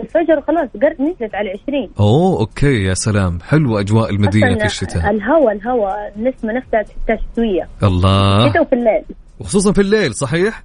[0.00, 3.38] الفجر خلاص قرب نزلت على 20 أوه okay يا سلام.
[3.40, 5.10] حلوة أجواء المدينة في الشتاء.
[5.10, 8.50] الهواء الهواء النسمة نفسها تحسها شتوية الله.
[8.50, 9.02] شتاء وفي الليل.
[9.40, 10.64] وخصوصا في الليل صحيح؟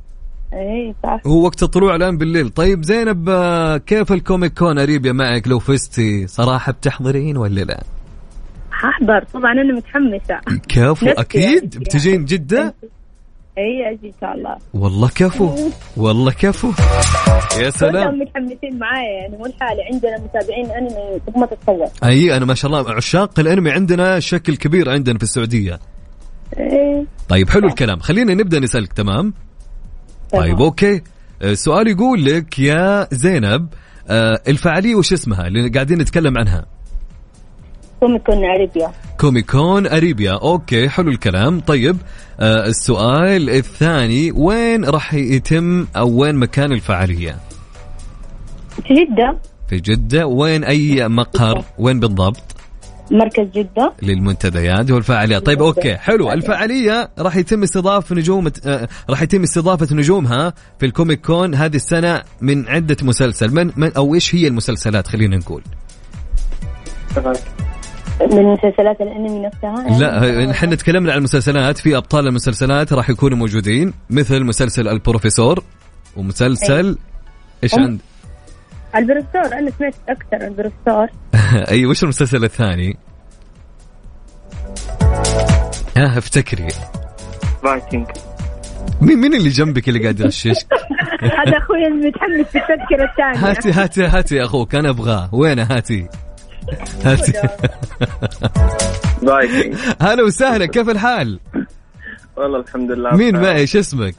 [0.53, 1.19] اي صح.
[1.27, 2.49] هو وقت الطلوع الآن بالليل.
[2.49, 3.29] طيب زينب
[3.85, 7.83] كيف ال Comic Con Arabia معك؟ لو فزتي صراحة بتحضرين ولا لا؟
[8.71, 10.59] ححضر طبعا أنا متحمسة.
[10.67, 11.59] كفو يعني.
[11.59, 12.73] بتجين جدة؟
[13.57, 14.57] إي أجي إن شاء الله.
[14.73, 15.55] والله كفو.
[16.03, 16.67] والله كفو.
[16.67, 16.73] يا
[17.57, 22.53] كلهم سلام متحمسين معايا يعني مو لحالي عندنا متابعين أنمي ما تتصور أي أنا ما
[22.53, 22.93] شاء الله.
[22.93, 25.79] عشاق الأنمي عندنا شكل كبير عندنا في السعودية.
[26.59, 27.07] إي.
[27.29, 27.99] طيب حلو الكلام.
[27.99, 29.33] خلينا نبدأ نسألك تمام؟
[30.31, 30.95] طيب okay.
[31.41, 33.67] آه، السؤال يقول لك يا زينب
[34.09, 36.65] آه، الفعالية وش اسمها؟ اللي قاعدين نتكلم عنها.
[37.99, 40.31] Comic Con Arabia Comic Con Arabia.
[40.31, 41.59] okay حلو الكلام.
[41.59, 41.97] طيب
[42.39, 47.35] آه، السؤال الثاني وين راح يتم أو وين مكان الفعالية؟
[48.87, 49.37] في جدة.
[49.69, 50.27] في جدة.
[50.27, 52.41] وين أي مقر؟ وين بالضبط؟
[53.11, 53.93] مركز جدة.
[54.01, 55.45] للمنتديات والفعاليات.
[55.45, 56.31] طيب okay حلو.
[56.31, 61.75] الفعالية راح يتم استضافة نجوم آه، راح يتم استضافة نجومها في ال Comic Con هذه
[61.75, 63.53] السنة من عدة مسلسل.
[63.53, 65.63] من, من أو إيش هي المسلسلات؟ خلينا نقول.
[68.21, 71.77] من مسلسلات الأنمي نفسها؟ لا إحنا تكلمنا عن المسلسلات.
[71.77, 75.63] في أبطال المسلسلات راح يكونوا موجودين مثل مسلسل البروفيسور
[76.17, 76.97] ومسلسل
[77.63, 77.99] إيش هم- عند؟
[78.95, 81.07] البروفيسور أنا سمعت أكثر البروفيسور.
[81.71, 82.97] أي وش المسلسل الثاني؟
[85.97, 86.67] ها افتكري.
[87.63, 88.07] فايكنج
[89.01, 90.67] مين مين اللي جنبك اللي قاعد يغششك
[91.47, 93.49] هذا أخوي المتحمس بالتذكرة الثانية.
[93.51, 95.29] هاتي هاتي هاتي يا أخوك أنا أبغاه.
[95.35, 96.24] وينه؟ هاتي هاتي.
[100.01, 101.39] هلا وسهلا كيف الحال؟
[102.37, 104.15] والله الحمد لله مين معي؟ إيش اسمك؟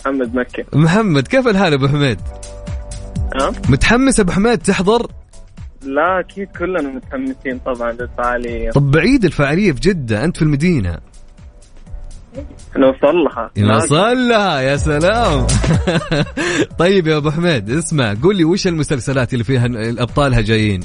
[0.00, 0.64] محمد مكي.
[0.72, 2.20] محمد كيف الحال أبو حميد؟
[3.40, 5.06] ها؟ متحمس أبو حميد تحضر؟
[5.82, 8.70] لا أكيد كلنا متحمسين طبعا للفعالية.
[8.70, 10.98] طب بعيد الفعالية في جدة أنت في المدينة.
[12.76, 15.46] نوصل لها نوصل لها يا سلام.
[16.78, 20.80] طيب يا أبو حميد اسمع قول لي وش المسلسلات اللي فيها الأبطالها جايين؟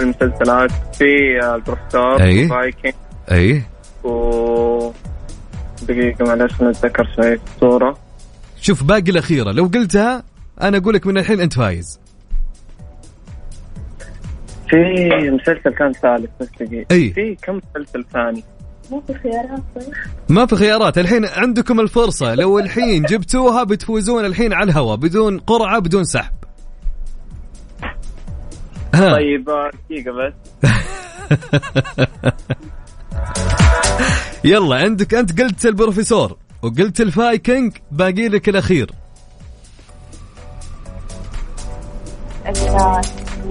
[0.00, 1.04] المسلسلات في
[1.54, 2.48] البروفيسور أي.
[2.48, 2.94] فايكنج
[3.32, 3.62] أي.
[4.04, 4.92] و
[5.82, 7.98] دقيقة معلش نتذكر شوي الصورة
[8.60, 9.52] شوف باقي الأخيرة.
[9.52, 10.22] لو قلتها
[10.62, 12.00] أنا أقول لك من الحين أنت فايز.
[14.68, 14.76] في
[15.30, 16.86] مسلسل كان ثالث بس دقيقة.
[16.90, 17.10] أي.
[17.10, 18.44] في كم مسلسل ثاني؟
[20.28, 20.98] ما في خيارات.
[20.98, 22.34] الحين عندكم الفرصة.
[22.34, 26.32] لو الحين جبتوها بتفوزون الحين على الهواء بدون قرعة بدون سحب.
[28.96, 29.14] ها.
[29.14, 30.32] طيب آه، دقيقة بس.
[34.44, 38.90] يلا عندك أنت قلت البروفيسور وقلت الفايكنج باقي لك الأخير.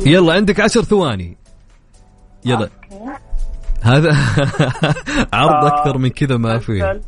[0.05, 1.37] يلا عندك عشر ثواني.
[2.45, 2.69] يلا.
[3.81, 4.17] هذا
[5.33, 7.01] عرض أكثر من كذا ما في.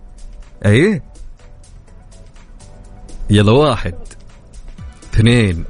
[0.66, 1.02] أي؟
[3.30, 3.96] يلا واحد
[5.14, 5.66] اثنين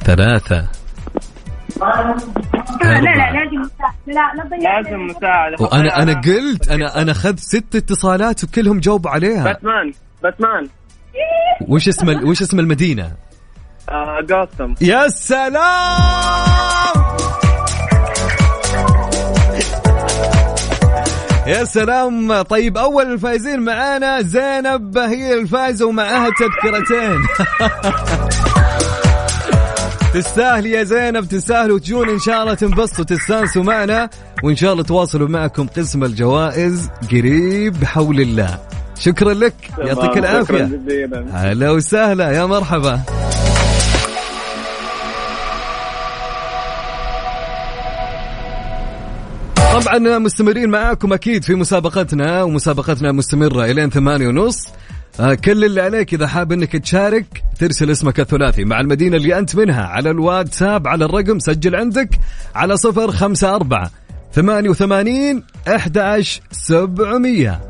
[0.00, 0.68] ثلاثة.
[1.80, 3.32] لا لا.
[3.32, 3.70] لازم
[4.06, 5.56] لا لا لازم مساعدة.
[5.60, 9.44] وأنا أنا قلت أنا أنا أخذت ست اتصالات وكلهم جاوبوا عليها.
[9.44, 10.68] باتمان باتمان
[11.68, 13.12] وش اسم ال- وش اسم المدينة؟
[13.88, 15.58] آه جوثم يا سلام!
[21.46, 22.42] يا سلام.
[22.42, 27.18] طيب أول الفايزين معانا زينب هي الفايزه ومعاها تذكرتين.
[30.14, 34.10] تستاهل يا زينب تستاهل وتجون إن شاء الله تنبسطوا تستانسوا معنا.
[34.44, 38.58] وإن شاء الله تواصلوا معكم قسم الجوائز قريب بحول الله.
[38.98, 40.80] شكرا لك يعطيك العافية.
[41.32, 43.02] هلا وسهلا يا مرحبا.
[49.72, 54.68] طبعا مستمرين معاكم أكيد في مسابقتنا ومسابقتنا مستمرة الين ثمانية ونص.
[55.18, 59.82] كل اللي عليك إذا حاب إنك تشارك ترسل اسمك الثلاثي مع المدينة اللي أنت منها
[59.82, 62.08] على الواتساب على الرقم سجل عندك
[62.54, 63.90] على صفر خمسة أربعة
[64.32, 67.60] ثمانية وثمانين أحد عشر سبعمية.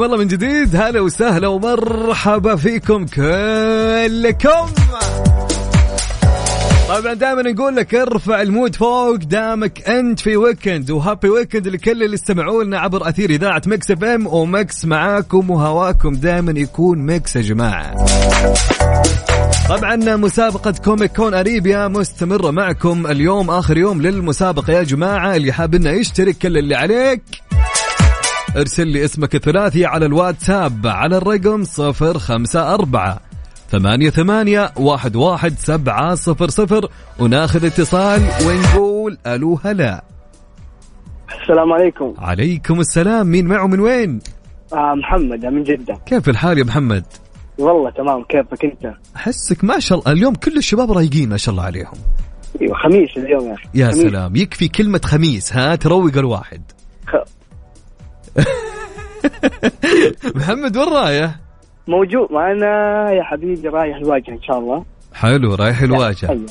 [0.00, 0.76] حياكم الله من جديد.
[0.76, 4.66] هلا وسهلا ومرحبا فيكم كلكم.
[6.88, 11.68] طبعا دائما نقول لك ارفع ال mood فوق دامك أنت في weekend و happy weekend
[11.68, 16.98] لكل اللي استمعوا لنا عبر أثير إذاعة Mix FM و Mix معاكم وهواكم دائما يكون
[17.06, 18.06] Mix يا جماعة.
[19.68, 23.50] طبعا مسابقة Comic Con Arabia مستمرة معكم اليوم.
[23.50, 25.36] آخر يوم للمسابقة يا جماعة.
[25.36, 27.22] اللي حاب إنه يشترك كل اللي عليك.
[28.56, 33.20] ارسل لي اسمك الثلاثي على الواتساب على الرقم صفر خمسة أربعة
[33.70, 40.04] ثمانية ثمانية واحد واحد سبعة صفر صفر وناخذ اتصال ونقول ألو هلا.
[41.42, 42.14] السلام عليكم.
[42.18, 43.26] عليكم السلام.
[43.26, 44.18] مين معه من وين؟
[44.72, 45.98] آه محمد من جدة.
[46.06, 47.04] كيف الحال يا محمد؟
[47.58, 48.24] والله تمام.
[48.24, 50.12] كيفك أنت؟ أحسك ما شاء الله.
[50.12, 51.98] اليوم كل الشباب رايقين ما شاء الله عليهم.
[52.60, 54.02] أيوه خميس اليوم يا أخي يا خميس.
[54.02, 54.36] سلام.
[54.36, 56.62] يكفي كلمة خميس ها؟ تروق الواحد.
[57.06, 57.16] خ...
[60.36, 61.34] محمد وين رايح؟
[61.88, 62.66] موجود معنا
[63.12, 64.84] يا حبيبي رايح الواجهة إن شاء الله.
[65.14, 66.30] حلو رايح الواجهة.
[66.30, 66.46] أيوه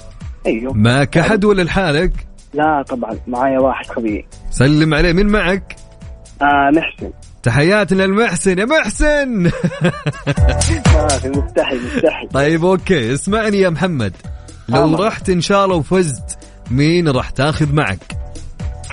[0.46, 0.74] أيوه.
[0.74, 2.12] معك أحد ولا لحالك؟
[2.54, 5.76] لا طبعا معايا واحد خبير سلم عليه مين معك؟
[6.42, 7.12] آه محسن.
[7.44, 9.52] تحياتنا لمحسن يا محسن!
[11.26, 14.14] مستحي مستحي طيب أوكي اسمعني يا محمد.
[14.70, 15.08] لو آه.
[15.08, 16.40] رحت إن شاء الله وفزت
[16.72, 18.00] مين راح تاخذ معك؟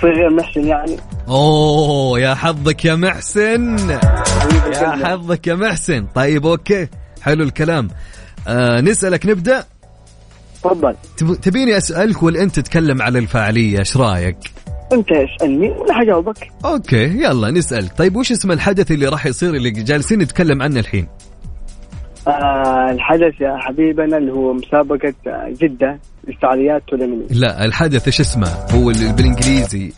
[0.00, 0.96] في غير محسن يعني.
[1.28, 3.90] أوه يا حظك يا محسن.
[3.90, 5.06] يا.
[5.06, 6.06] حظك يا محسن.
[6.14, 6.88] طيب okay.
[7.22, 7.88] حلو الكلام.
[8.48, 9.64] آه نسألك نبدأ؟
[10.62, 10.94] تفضل.
[11.16, 14.36] تب- تبيني أسألك ولا انت تتكلم على الفعاليه إيش رأيك؟
[14.92, 16.48] أنت اسألني ولا حجاوبك.
[16.64, 21.06] okay يلا نسالك طيب وش اسم الحدث اللي راح يصير اللي جالسين نتكلم عنه الحين؟
[22.26, 25.98] آه الحدث يا حبيبنا اللي هو مسابقة آه، جدة
[26.28, 29.92] للفعاليات تولمني لا الحدث إيش اسمه؟ هو اللي بالإنجليزي.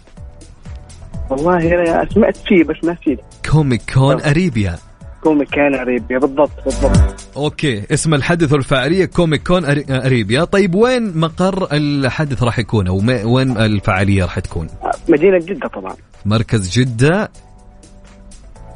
[1.31, 3.21] والله أنا سمعت فيه بس نسيت.
[3.51, 4.75] Comic Con Arabia
[5.23, 7.29] Comic Con Arabia بالضبط بالضبط.
[7.37, 13.25] okay اسم الحدث والفعاليه Comic Con Arabia طيب وين مقر الحدث راح يكون؟ أو ما-
[13.25, 15.95] وين الفعاليه راح تكون؟ آه، مدينة جدة طبعا.
[16.27, 17.31] مركز جدة.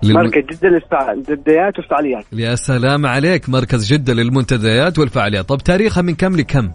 [0.02, 0.16] للم...
[0.16, 2.24] مركز جدة للجديات والفعاليات.
[2.32, 5.48] يا سلام عليك مركز جدة للمنتديات والفعاليات.
[5.48, 6.70] طب تاريخها من كم لكم؟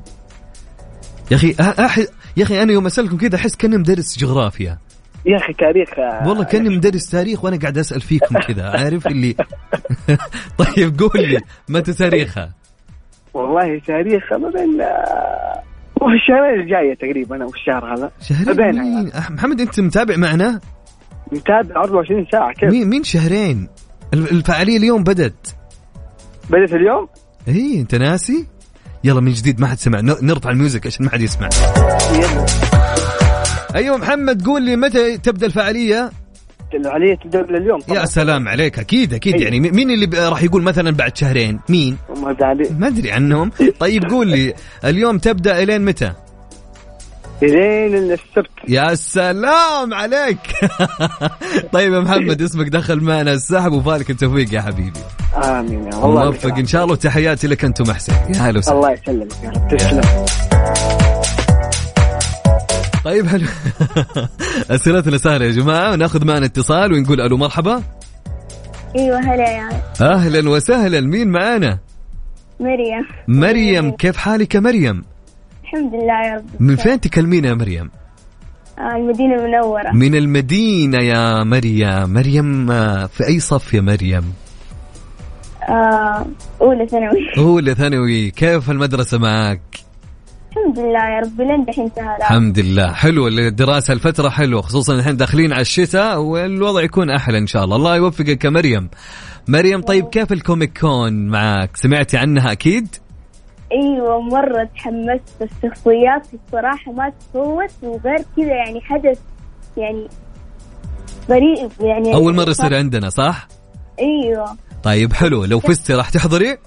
[1.31, 1.97] يا أخي أح...
[2.37, 4.77] يا أخي أنا يوم أسألكم كذا أحس كأني مدرس جغرافيا.
[5.25, 9.35] يا أخي تاريخ آه، والله كأني مدرس تاريخ وأنا قاعد أسأل فيكم كذا عارف اللي
[10.59, 12.51] طيب قول لي متى تاريخها؟
[13.33, 15.63] والله تاريخ ما بين آه،
[16.03, 18.11] هو الشهرين الجاية تقريبا أو الشهر هذا.
[18.21, 19.11] شهرين؟ يعني.
[19.29, 20.59] محمد أنت متابع معنا؟
[21.31, 23.67] متابع 24 ساعة كيف؟ مين مين شهرين؟
[24.13, 25.55] الف- الفعالية اليوم بدت.
[26.49, 27.07] بدأت اليوم؟
[27.47, 28.45] إي أنت ناسي؟
[29.03, 30.01] يلا من جديد ما حد سمع.
[30.01, 31.49] نرفع ال music عشان ما حد يسمع.
[32.13, 32.45] يلا.
[33.75, 36.11] أيوه محمد قول لي متى تبدأ الفعالية؟
[36.73, 37.99] الفعالية تبدأ من اليوم طبعا.
[37.99, 38.79] يا سلام عليك.
[38.79, 39.33] أكيد أكيد.
[39.33, 39.43] أيوة.
[39.43, 41.97] يعني مين اللي راح يقول مثلا بعد شهرين؟ مين؟
[42.79, 43.51] ما أدري عنهم.
[43.79, 44.53] طيب قول لي
[44.85, 46.13] اليوم تبدأ إلين متى؟
[47.43, 48.49] الين السبت.
[48.67, 50.39] يا سلام عليك.
[51.73, 54.99] طيب يا محمد اسمك دخل معنا السحب وفالك التوفيق يا حبيبي.
[55.43, 58.77] آمين يا والله موفق إن شاء الله وتحياتي لك انت ومحسن يا هلا وسهلا.
[58.77, 59.43] الله يسلمك.
[59.43, 60.25] يا رب تسلم.
[63.05, 63.47] طيب حلو
[64.75, 65.91] أسئلتنا سهلة يا جماعة.
[65.91, 67.83] وناخذ معنا اتصال ونقول ألو مرحبا.
[68.95, 69.69] أيوه هلا يا
[70.01, 71.01] أهلا وسهلا.
[71.01, 71.79] مين معانا؟
[72.59, 73.05] مريم.
[73.27, 73.91] مريم.
[73.91, 75.03] كيف حالك يا مريم؟
[75.67, 76.45] الحمد لله يا رب.
[76.59, 77.91] من فين تكلمين يا مريم؟
[78.79, 79.91] آه المدينة المنورة.
[79.91, 82.13] من المدينة يا مريم.
[82.13, 84.33] مريم آه، في أي صف يا مريم؟
[85.69, 86.25] آه
[86.61, 87.19] أولى ثانوي.
[87.45, 88.31] أولى ثانوي.
[88.31, 89.61] كيف المدرسة معك؟
[90.51, 92.17] الحمد لله يا رب لين دحين سهلة.
[92.17, 92.93] الحمد لله.
[92.93, 97.75] حلو الدراسة الفترة حلوة خصوصا الحين داخلين على الشتاء والوضع يكون أحلى إن شاء الله.
[97.75, 98.89] الله يوفقك يا مريم.
[99.47, 102.87] مريم طيب كيف الكوميك كون معك؟ سمعتي عنها أكيد؟
[103.71, 109.19] أيوه مرة تحمست الشخصيات الصراحة ما تفوت وغير كذا يعني حدث
[109.77, 110.07] يعني
[111.29, 112.13] غريب يعني.
[112.13, 113.47] أول مرة يصير عندنا صح؟
[113.99, 114.57] أيوه.
[114.83, 115.45] طيب حلو.
[115.45, 116.57] لو فزتي راح تحضري؟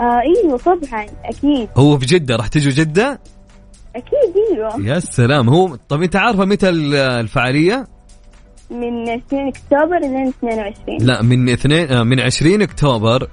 [0.00, 1.68] آه أيوه طبعا أكيد.
[1.76, 3.20] هو في جدة راح تجوا جدة؟
[3.96, 4.80] أكيد أيوه.
[4.94, 5.48] يا سلام.
[5.48, 7.86] هو طب أنت عارفة متى ال- الفعالية؟
[8.70, 13.28] من 2 أكتوبر لين 22 لا من اثنين آه، من 20 أكتوبر.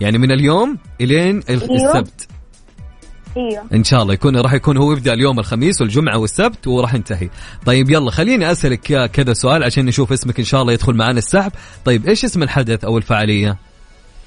[0.00, 1.38] يعني من اليوم إلين.
[1.50, 2.28] السبت.
[3.36, 3.64] إيوه.
[3.74, 7.28] إن شاء الله يكون راح يكون هو يبدأ اليوم الخميس والجمعة والسبت وراح ينتهي.
[7.66, 11.52] طيب يلا خليني أسألك كذا سؤال عشان نشوف اسمك إن شاء الله يدخل معنا السحب.
[11.84, 13.56] طيب إيش اسم الحدث أو الفعالية؟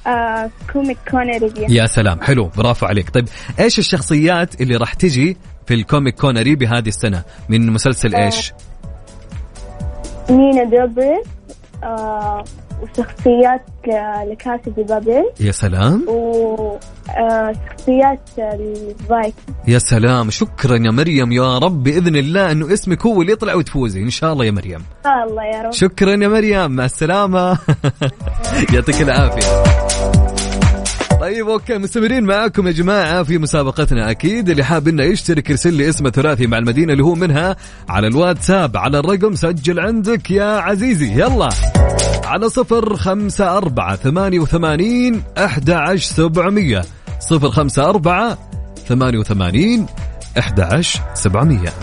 [0.08, 2.22] آه Comic Con Arabia يا سلام.
[2.22, 2.52] حلو.
[2.58, 3.10] برافو عليك.
[3.10, 5.38] طيب إيش الشخصيات اللي راح تجي
[5.68, 8.26] في ال Comic Con Arabia هذه السنة؟ من مسلسل آه.
[8.26, 8.54] إيش؟
[10.30, 11.22] نينا دوبريف
[11.84, 12.44] آه
[12.92, 16.06] وشخصيات ل- La Casa de Papel يا سلام.
[16.08, 19.36] وشخصيات الفايكنج.
[19.68, 20.30] يا سلام.
[20.30, 21.32] شكرا يا مريم.
[21.32, 24.02] يا رب باذن الله إنه اسمك هو اللي يطلع وتفوزي.
[24.02, 24.84] إن شاء الله يا مريم.
[25.06, 25.72] الله يا رب.
[25.72, 26.72] شكرا يا مريم.
[26.72, 27.58] مع السلامة.
[28.74, 29.64] يعطيك العافية.
[31.22, 34.12] طيب أوكي مستمرين معاكم يا جماعة في مسابقتنا.
[34.12, 37.56] أكيد اللي حاب إنه يشترك يرسل لي اسمه ثلاثي مع المدينة اللي هو منها
[37.90, 41.12] على الواتساب على الرقم سجل عندك يا عزيزي.
[41.12, 41.50] يلا
[42.26, 46.82] على صفر خمسة أربعة ثمانية وثمانين أحد عشر سبعمية.
[47.20, 48.38] صفر خمسة أربعة
[48.88, 49.86] ثمانية وثمانين
[50.40, 51.74] أحد عشر سبعمية.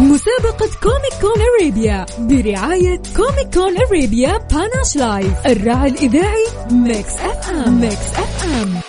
[0.00, 7.94] مسابقة Comic Con Arabia برعاية Comic Con Arabia Panache Live الراعي الإذاعي Mix FM Mix
[8.18, 8.80] FM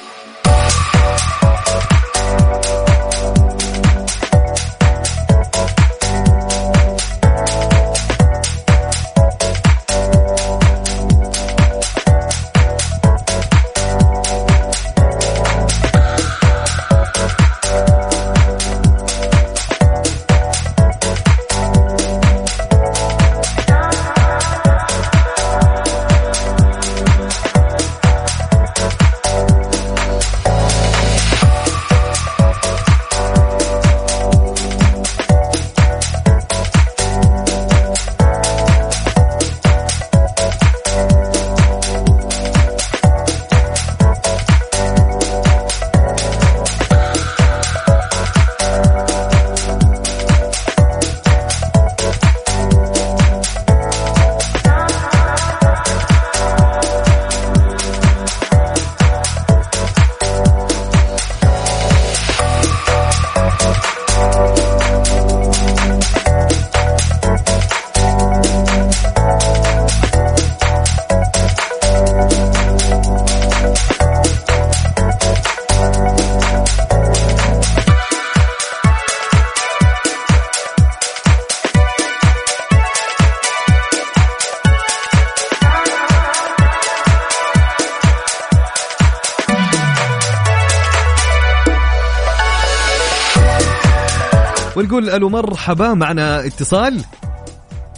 [94.91, 97.03] ونقول ألو مرحبا معنا اتصال؟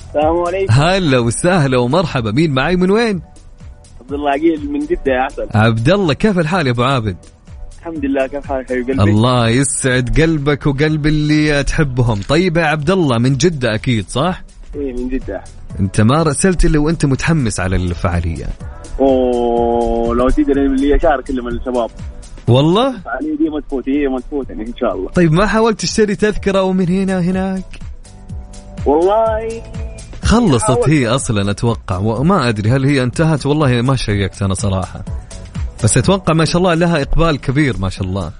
[0.07, 0.73] السلام عليكم.
[0.73, 3.21] هلا وسهلا ومرحبا مين معي من وين؟
[4.01, 5.47] عبد الله عقيل من جدة يا عسل.
[5.55, 7.17] عبد الله كيف الحال يا أبو عابد؟
[7.79, 12.19] الحمد لله كيف حالك حبيب قلبي؟ الله يسعد قلبك وقلب اللي تحبهم.
[12.29, 14.43] طيب يا عبد الله من جدة أكيد صح؟
[14.75, 15.43] إيه من جدة.
[15.79, 18.45] أنت ما رسلت إلا وأنت متحمس على الفعالية.
[18.99, 21.89] أوه لو تقدر اللي أشارك كل من الشباب.
[22.47, 25.79] والله؟ الفعاليه دي ما تفوت هي ما تفوت يعني إن شاء الله طيب ما حاولت
[25.81, 27.79] تشتري تذكرة ومن هنا هناك؟
[28.85, 29.61] والله
[30.23, 30.89] خلصت حاولت.
[30.89, 35.05] هي أصلا أتوقع وما أدري هل هي انتهت والله ما شيكت أنا صراحة
[35.83, 38.31] بس أتوقع ما شاء الله لها إقبال كبير ما شاء الله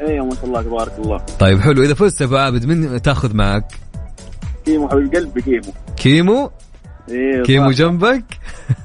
[0.00, 3.34] إيه ما شاء الله تبارك الله طيب حلو إذا فزت يا أبو عابد من تأخذ
[3.34, 3.64] معك؟
[4.64, 6.50] كيمو حبيب قلبي كيمو كيمو؟
[7.08, 7.70] إيه كيمو.
[7.70, 8.24] جنبك؟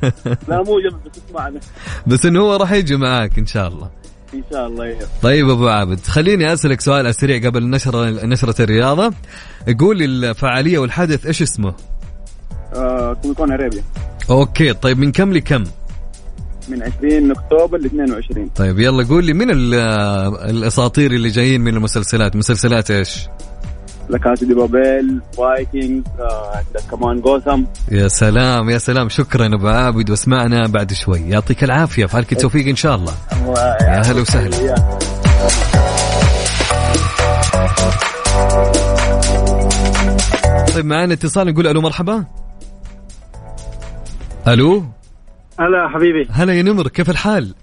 [0.47, 1.59] لا مو جنب بس اسمعنا
[2.07, 3.89] بس إنه هو راح يجي معاك إن شاء الله
[4.33, 9.13] إن شاء الله إيه طيب أبو عابد خليني أسألك سؤال السريع قبل نشر نشرة الرياضة
[9.79, 11.73] قول لي الفعالية والحدث إيش اسمه؟
[12.75, 13.83] آه Comic Con Arabia
[14.29, 15.63] okay طيب من كم لكم؟
[16.69, 19.73] من 20 أكتوبر ل 22 طيب يلا قول لي من ال-
[20.49, 23.27] الأساطير اللي جايين من المسلسلات مسلسلات إيش؟
[24.11, 27.63] La Casa de Papel فايكنج آه عندك كمان جوثم.
[27.91, 29.09] يا سلام يا سلام.
[29.09, 31.19] شكرا أبو عابد واسمعنا بعد شوي.
[31.19, 33.13] يعطيك العافية فالك التوفيق إن شاء الله.
[33.81, 34.75] يا هلا وسهلا.
[40.75, 42.25] طيب معنا اتصال نقول ألو مرحبا.
[44.47, 44.83] ألو.
[45.59, 46.27] هلا حبيبي.
[46.31, 47.55] هلا يا نمر كيف الحال؟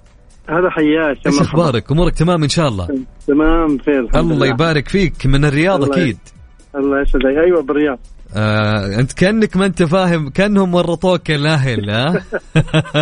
[0.51, 1.41] هذا حياك يا إيش.
[1.41, 2.89] أخبارك؟ أمورك تمام إن شاء الله؟
[3.27, 4.47] تمام بخير الحمد الله لله.
[4.47, 6.19] يبارك فيك من الرياض أكيد.
[6.79, 7.27] الله يسعدك.
[7.27, 7.99] أيوه بالرياض.
[8.37, 12.13] آه، أنت كأنك ما أنت فاهم كأنهم ورطوك الأهل ها؟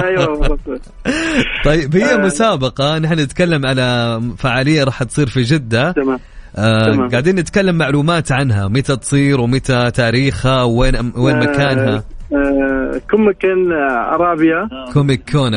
[0.07, 0.59] أيوه.
[1.65, 2.17] طيب هي آه.
[2.17, 2.99] مسابقة.
[2.99, 5.93] نحن نتكلم على فعالية راح تصير في جدة.
[5.93, 6.19] تمام.
[6.57, 7.09] آه.
[7.13, 8.69] قاعدين نتكلم معلومات عنها.
[8.69, 13.73] متى تصير ومتى تاريخها؟ وين وين مكانها؟ آه Comic Con
[14.15, 15.55] Arabia؟ Comic Con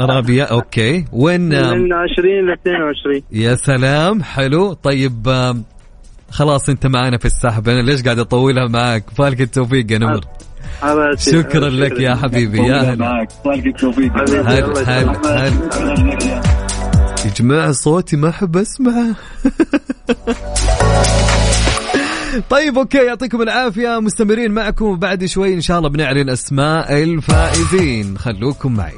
[0.00, 1.04] Arabia؟ okay.
[1.12, 4.72] وين آه، من 20 ل 22 يا سلام حلو.
[4.72, 5.28] طيب
[6.30, 7.68] خلاص انت معنا في السحب.
[7.68, 10.20] أنا ليش قاعد أطولها معك فالك التوفيق يا نمر.
[11.18, 13.26] شكرا لك يا حبيبي يا هلا.
[13.46, 14.12] حبيبي،
[14.46, 15.26] هل الله هل يسلمك.
[15.26, 15.52] هل
[17.24, 19.06] يا جماعة صوتي ما أحب أسمعه
[22.50, 24.00] طيب أوكي يعطيكم العافية.
[24.00, 25.54] مستمرين معكم وبعد شوي.
[25.54, 28.18] إن شاء الله بنعلن أسماء الفائزين.
[28.18, 28.94] خلوكم معي.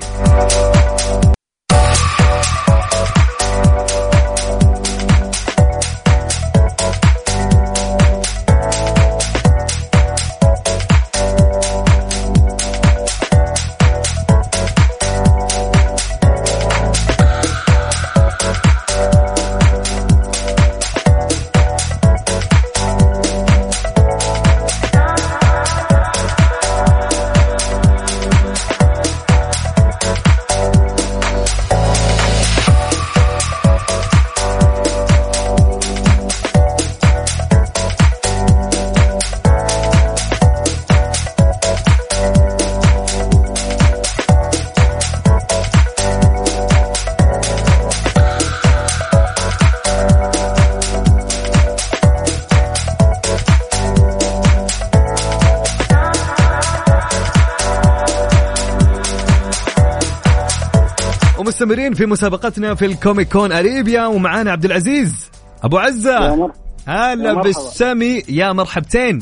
[61.71, 65.31] ومستمرين في مسابقتنا في ال Comic Con Arabia ومعانا عبد العزيز.
[65.63, 66.51] أبو عزة.
[66.87, 67.43] هلا.
[67.43, 69.19] باسمي يا مرحبتين.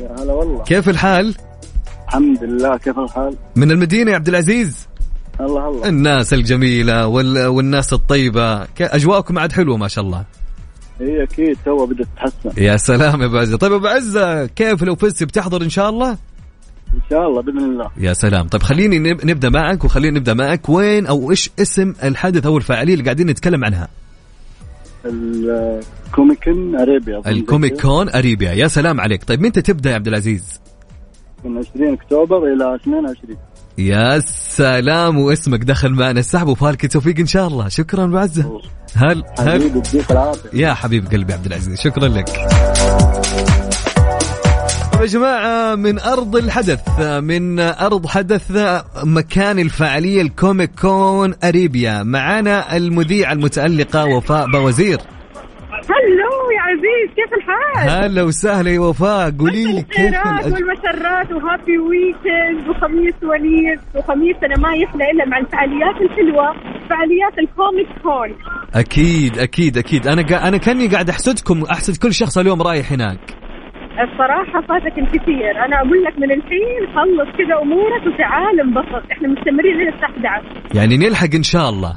[0.00, 0.62] يا هلا والله.
[0.64, 1.34] كيف الحال؟
[2.08, 4.88] الحمد لله كيف الحال؟ من المدينة يا عبد العزيز؟
[5.40, 5.88] الله الله.
[5.88, 7.46] الناس الجميلة وال...
[7.46, 8.64] والناس الطيبة.
[8.64, 10.24] ك- أجواءكم عاد حلوة ما شاء الله.
[11.00, 12.62] هي أكيد تو بدأت تتحسن.
[12.62, 13.56] يا سلام يا أبو عزة.
[13.56, 16.16] طيب أبو عزة كيف لو فزت بتحضر إن شاء الله؟
[16.94, 17.90] إن شاء الله بإذن الله.
[17.96, 18.48] يا سلام.
[18.48, 20.68] طيب خليني نب- نبدأ معك وخليني نبدأ معك.
[20.68, 23.88] وين أو إيش اسم الحدث أو الفعاليه اللي قاعدين نتكلم عنها؟
[25.04, 27.80] الكوميكن أريبيا الكوميك.
[27.82, 28.52] كون أريبيا.
[28.52, 29.24] يا سلام عليك.
[29.24, 30.60] طيب متى تبدأ يا عبد العزيز؟
[31.44, 33.36] من 20 أكتوبر إلى 22
[33.78, 37.68] يا سلام واسمك دخل معنا السحب وفالك التوفيق إن شاء الله.
[37.68, 38.60] شكرا ابو عزه
[38.94, 39.82] هل هل
[40.52, 42.28] يا حبيب قلبي عبد العزيز شكرا لك.
[45.00, 48.52] يا جماعة من أرض الحدث من أرض حدث
[49.04, 52.02] مكان الفعالية ال Comic Con Arabia.
[52.02, 54.98] معنا المذيعة المتألقة وفاء بوزير.
[55.72, 60.52] hello يا عزيز كيف الحال؟ هلا وسهلا يا وفاء قولي لي كيف الأج...
[60.52, 66.52] والمسرات و happy weekend وخميس ونيس وخميسنا ما يحلى إلا مع الفعاليات الحلوة
[66.88, 68.36] فعاليات ال Comic Con.
[68.74, 70.06] أكيد أكيد أكيد.
[70.06, 70.48] أنا قا...
[70.48, 73.18] أنا كأني قاعد أحسدكم أحسد كل شخص اليوم رايح هناك.
[74.04, 79.76] الصراحة فاتك الكثير أنا أقول لك من الحين خلص كذا أمورك وتعال انبسط إحنا مستمرين
[79.76, 80.44] لين الساعة 11
[80.74, 81.92] يعني نلحق إن شاء الله.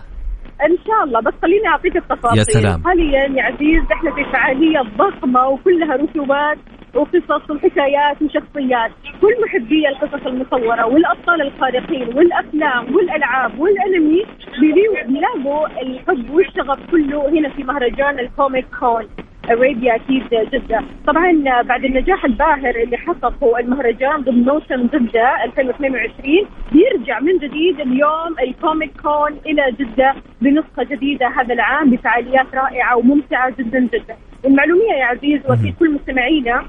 [0.67, 1.19] إن شاء الله.
[1.21, 2.37] بس خليني أعطيك التفاصيل.
[2.37, 2.83] يا سلام.
[2.83, 6.57] حاليا يا عزيز إحنا في فعالية ضخمة وكلها رسومات
[6.95, 8.91] وقصص وحكايات وشخصيات.
[9.21, 14.25] كل محبي القصص المصورة والأبطال الخارقين والأفلام والألعاب والأنمي
[14.59, 19.05] بيلاقوا بيلاقوا الحب والشغف كله هنا في مهرجان الكوميك كون.
[19.49, 20.23] Arabia أكيد
[20.53, 20.81] جدة.
[21.07, 28.35] طبعا بعد النجاح الباهر اللي حققه المهرجان ضمن موسم جدة 2022 بيرجع من جديد اليوم
[28.43, 34.15] ال Comic Con إلى جدة بنسخة جديدة هذا العام بفعاليات رائعة وممتعة جدا جدا.
[34.45, 36.65] لمعلوميتك يا عزيز واكيد كل مستمعينا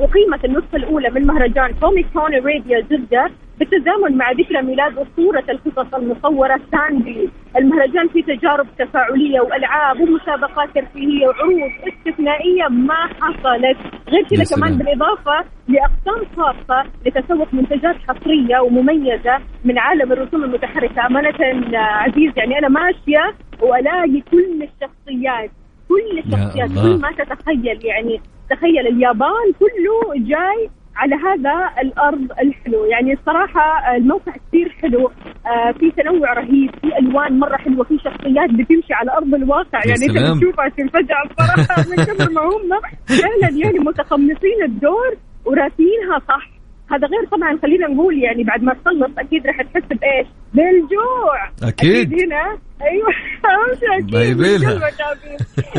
[0.00, 5.94] أقيمت النسخة الأولى من مهرجان Comic Con Arabia جدة بالتزامن مع ذكرى ميلاد أسطورة القصص
[5.94, 13.78] المصورة ستان لي المهرجان فيه تجارب تفاعلية وألعاب ومسابقات ترفيهية وعروض استثنائية ما حصلت
[14.08, 14.56] غير كذا.
[14.56, 21.34] كمان بالإضافة لأقسام خاصة لتسوق منتجات حصرية ومميزة من عالم الرسوم المتحركة أمانة
[21.74, 25.50] عزيز يعني أنا ماشية وألاقي كل الشخصيات
[25.88, 26.68] كل الشخصيات.
[26.70, 32.84] كل ما تتخيل يعني تخيل اليابان كله جاي على هذا الأرض الحلو.
[32.84, 35.10] يعني الصراحة الموقع كثير حلو.
[35.46, 39.80] آه في تنوع رهيب في ألوان مرة حلوة في شخصيات بتمشي على أرض الواقع.
[39.86, 40.36] يعني أنت.
[40.36, 46.53] بتشوفها تنفجع الصراحه من كثر ما هم فعلا يعني متقمصين الدور وراسينها صح.
[46.90, 52.14] هذا غير طبعا خلينا نقول يعني بعد ما تخلص أكيد راح تحس بإيش؟ بالجوع أكيد.
[52.22, 53.08] هنا أيوه
[53.98, 54.14] أكيد.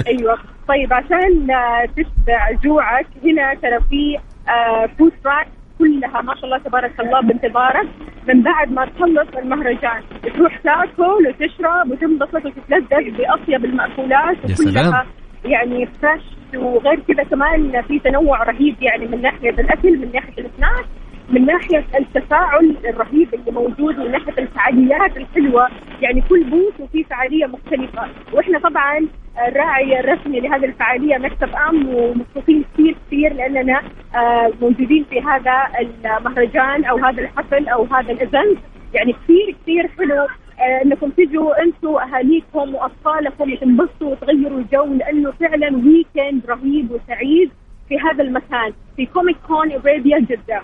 [0.08, 0.38] أيوه
[0.68, 4.18] طيب عشان آه، تشبع جوعك هنا ترى في
[4.52, 5.48] آه، فود تراك
[5.80, 7.88] كلها ما شاء الله تبارك الله بانتظارك
[8.28, 10.02] من بعد ما تخلص المهرجان
[10.36, 14.88] تروح تاكل وتشرب وتنبسط وتتلذذ بأطيب المأكولات يا سلام.
[14.88, 15.06] وكلها
[15.46, 16.22] يعني fresh
[16.56, 20.88] وغير كذا كمان في تنوع رهيب يعني من ناحية الأكل من ناحية ال snacks
[21.30, 25.70] من ناحية التفاعل الرهيب اللي موجود من ناحية الفعاليات الحلوة.
[26.02, 28.08] يعني كل booth وفي فعالية مختلفة.
[28.34, 29.08] وإحنا طبعا
[29.48, 33.82] الراعي الرسمي لهذه الفعالية Mix FM ومبسوطين كثير كثير لأننا
[34.16, 38.58] آه، موجودين في هذا المهرجان أو هذا الحفل أو هذا ال event.
[38.94, 40.28] يعني كثير كثير حلو.
[40.60, 47.50] انكم تجوا أنتم اهاليكم واطفالكم وتنبسطوا وتغيروا الجو لأنه فعلا weekend رهيب وسعيد
[47.90, 50.62] في هذا المكان في Comic Con Arabia جدة.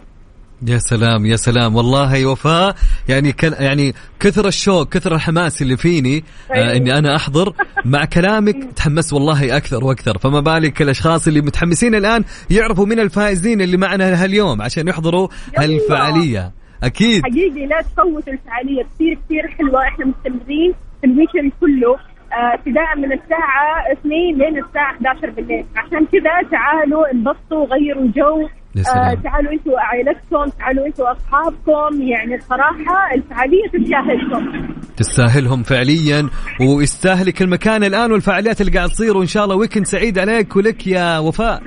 [0.68, 1.76] يا سلام يا سلام.
[1.76, 2.76] والله يا وفاء
[3.10, 6.76] يعني كان يعني كثر الشوق كثر الحماس اللي فيني آه أيوة.
[6.76, 7.54] إني أنا أحضر.
[7.86, 10.18] مع كلامك تحمس والله أكثر وأكثر.
[10.18, 15.28] فما بالك الأشخاص اللي متحمسين الآن يعرفوا من الفائزين اللي معنا هاليوم عشان يحضروا.
[15.58, 16.52] هالفعاليه
[16.84, 17.24] أكيد.
[17.24, 18.84] حقيقي لا تفوتوا الفعالية.
[18.84, 19.88] كثير كثير حلوة.
[19.88, 20.74] إحنا مستمرين.
[21.02, 21.94] في ال weekend كله
[22.34, 25.66] آه، ابتداء من الساعة 2 لين الساعة 11 بالليل.
[25.76, 28.48] عشان كذا تعالوا انبسطوا غيروا جو.
[28.78, 32.02] آه تعالوا أنتوا عائلتكم تعالوا أنتوا أصحابكم.
[32.02, 34.74] يعني الصراحة الفعالية تستاهلكم.
[34.98, 36.30] تستاهلهم فعليا
[36.62, 41.20] ويستاهلك المكان الآن والفعاليات اللي قاعد تصير وإن شاء الله weekend سعيد عليك ولك يا
[41.20, 41.62] وفاء.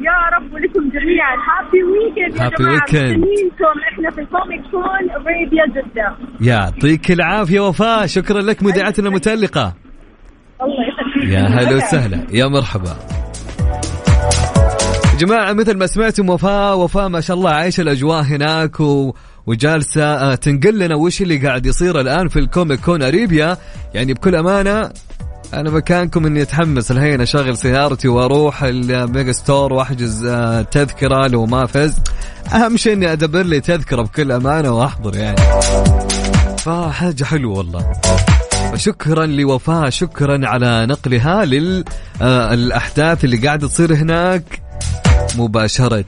[0.00, 1.36] يا رب ولكم جميعا.
[1.48, 3.18] happy weekend يا weekend.
[3.18, 3.74] مستنيينكم.
[3.92, 6.16] إحنا في Comic Con Arabia جدة.
[6.40, 8.06] يعطيك العافية وفاء.
[8.06, 9.74] شكرا لك مذيعتنا المتالقه
[10.62, 12.26] الله يسلمك يا هلا وسهلا.
[12.32, 13.21] يا مرحبا.
[15.22, 19.14] جماعة مثل ما سمعتم وفاء وفاء ما شاء الله عايشة الأجواء هناك و...
[19.46, 23.56] وجالسة آه، تنقل لنا وش اللي قاعد يصير الآن في ال Comic Con Arabia.
[23.94, 24.90] يعني بكل أمانة
[25.54, 31.46] أنا مكانكم إني أتحمس الحين أشغل سيارتي وأروح ال Mega Store وأحجز آه، تذكرة لو
[31.46, 31.94] ما فز
[32.54, 35.40] أهم شيء إني أدبر لي تذكرة بكل أمانة وأحضر يعني.
[36.58, 37.92] فحاجة حلوة والله.
[38.74, 44.62] شكرا لوفاء شكرا على نقلها للأحداث اللي قاعدة تصير هناك.
[45.38, 46.04] مباشرة.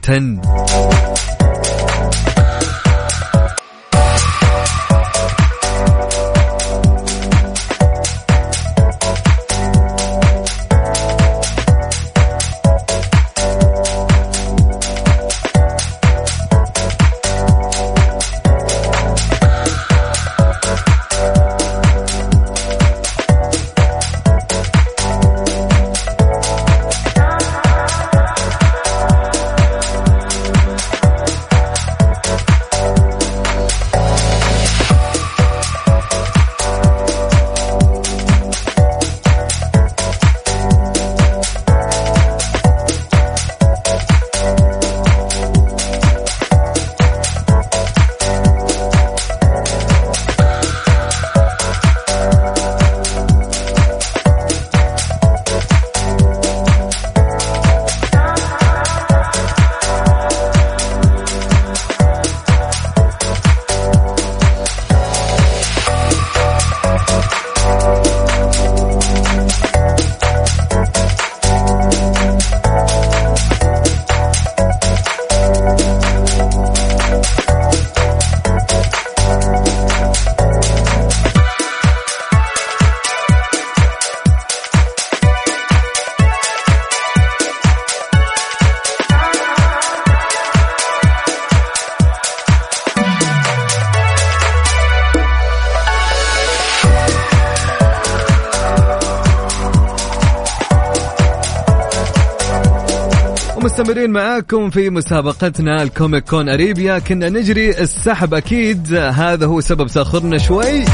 [103.79, 106.99] ومستمرين معاكم في مسابقتنا الكوميك كون أريبيا.
[106.99, 108.93] كنا نجري السحب أكيد.
[108.93, 110.85] هذا هو سبب تأخرنا شوي.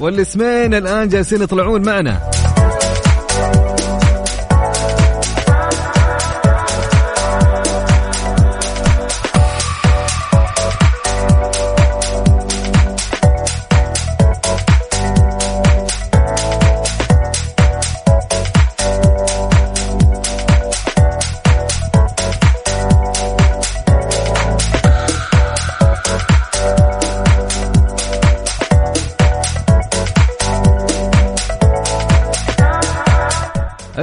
[0.00, 2.30] والاسمين الآن جالسين يطلعون معنا.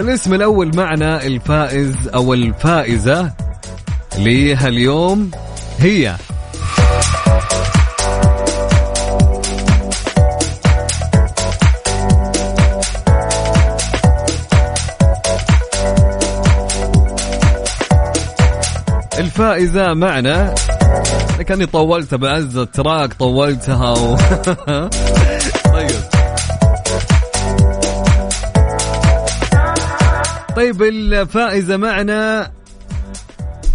[0.03, 3.31] الاسم الأول معنا الفائز أو الفائزة
[4.17, 5.31] لهاليوم
[5.79, 6.15] هي.
[19.19, 20.55] الفائزة معنا.
[21.47, 24.17] كاني طولتها بعز التراك طولتها و...
[30.55, 32.51] طيب الفائزة معنا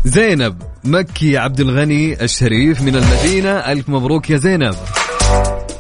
[0.05, 3.51] زينب مكي عبد الغني الشريف من المدينة.
[3.51, 4.75] ألف مبروك يا زينب.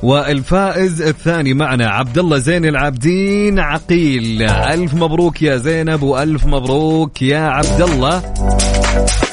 [0.02, 4.42] والفائز الثاني معنا عبد الله زين العابدين عقيل.
[4.42, 8.34] ألف مبروك يا زينب وألف مبروك يا عبد الله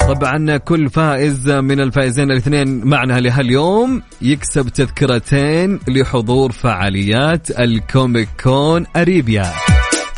[0.08, 9.52] طبعا كل فائز من الفائزين الاثنين معنا لهاليوم يكسب تذكرتين لحضور فعاليات الكوميك كون أريبيا.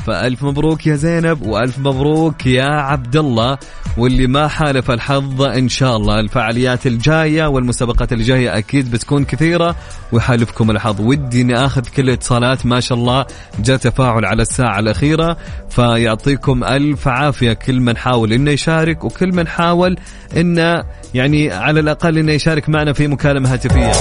[0.08, 3.58] فألف مبروك يا زينب وألف مبروك يا عبد الله
[3.96, 6.20] واللي ما حالف الحظ إن شاء الله.
[6.20, 9.76] الفعاليات الجاية والمسابقات الجاية أكيد بتكون كثيرة
[10.12, 11.00] ويحالفكم الحظ.
[11.00, 13.26] ودي إني آخذ كل الاتصالات ما شاء الله
[13.58, 15.36] جاء تفاعل على الساعة الأخيرة
[15.70, 17.52] فيعطيكم ألف عافية.
[17.52, 19.96] كل من حاول إنه يشارك وكل من حاول
[20.36, 20.84] إنه
[21.14, 23.92] يعني على الأقل إنه يشارك معنا في مكالمة هاتفية.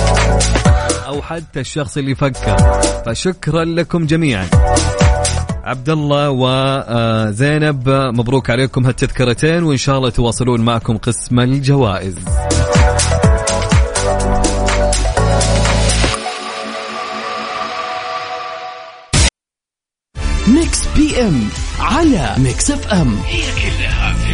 [1.07, 2.57] أو حتى الشخص اللي فكر
[3.05, 4.47] فشكرا لكم جميعا.
[5.67, 12.15] عبد الله وزينب مبروك عليكم هالتذكرتين وإن شاء الله تواصلون معكم قسم الجوائز.
[20.47, 21.49] Mix PM
[21.79, 23.17] على Mix FM.
[23.25, 24.26] هي كلها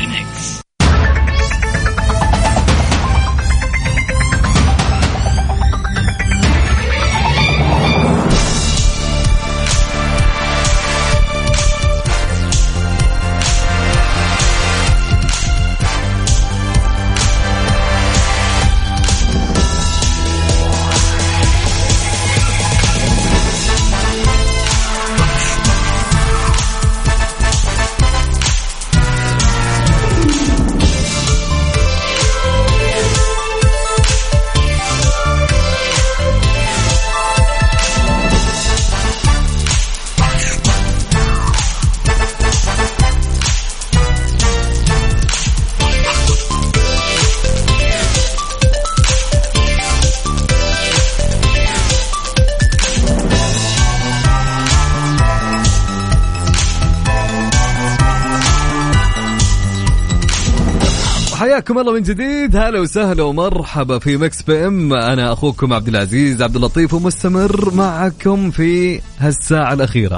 [61.83, 62.55] الله من جديد.
[62.55, 64.93] هلا وسهلا ومرحبا في Mix PM.
[64.93, 70.17] أنا أخوكم عبد العزيز عبد اللطيف ومستمر معكم في هالساعة الأخيرة.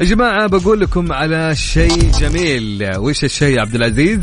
[0.00, 2.92] يا جماعة بقول لكم على شيء جميل.
[2.96, 4.20] وش الشيء عبد العزيز؟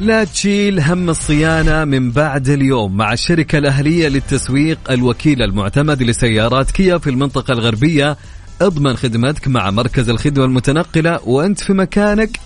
[0.00, 6.98] لا تشيل هم الصيانة من بعد اليوم مع الشركة الأهلية للتسويق الوكيل المعتمد لسيارات كيا
[6.98, 8.16] في المنطقة الغربية.
[8.60, 12.40] اضمن خدمتك مع مركز الخدمة المتنقلة وانت في مكانك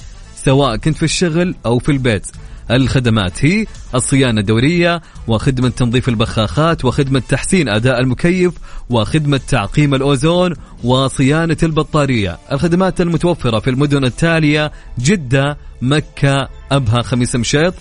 [0.45, 2.27] سواء كنت في الشغل أو في البيت.
[2.71, 3.45] الخدمات.
[3.45, 8.53] هي الصيانة الدورية وخدمة تنظيف البخاخات وخدمة تحسين أداء المكيف
[8.91, 10.55] وخدمة تعقيم الأوزون
[10.85, 12.39] وصيانة البطارية.
[12.53, 17.75] الخدمات المتوفرة في المدن التالية جدة مكة أبها خميس مشيط.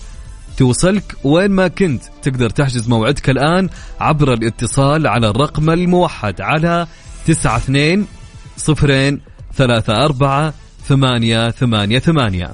[0.56, 2.02] توصلك وين ما كنت.
[2.22, 3.68] تقدر تحجز موعدك الآن
[4.00, 6.86] عبر الاتصال على الرقم الموحد على
[7.26, 8.06] تسعة اثنين
[8.56, 9.20] صفرين
[9.54, 10.54] ثلاثة أربعة
[10.88, 12.50] ثمانية ثمانية ثمانية.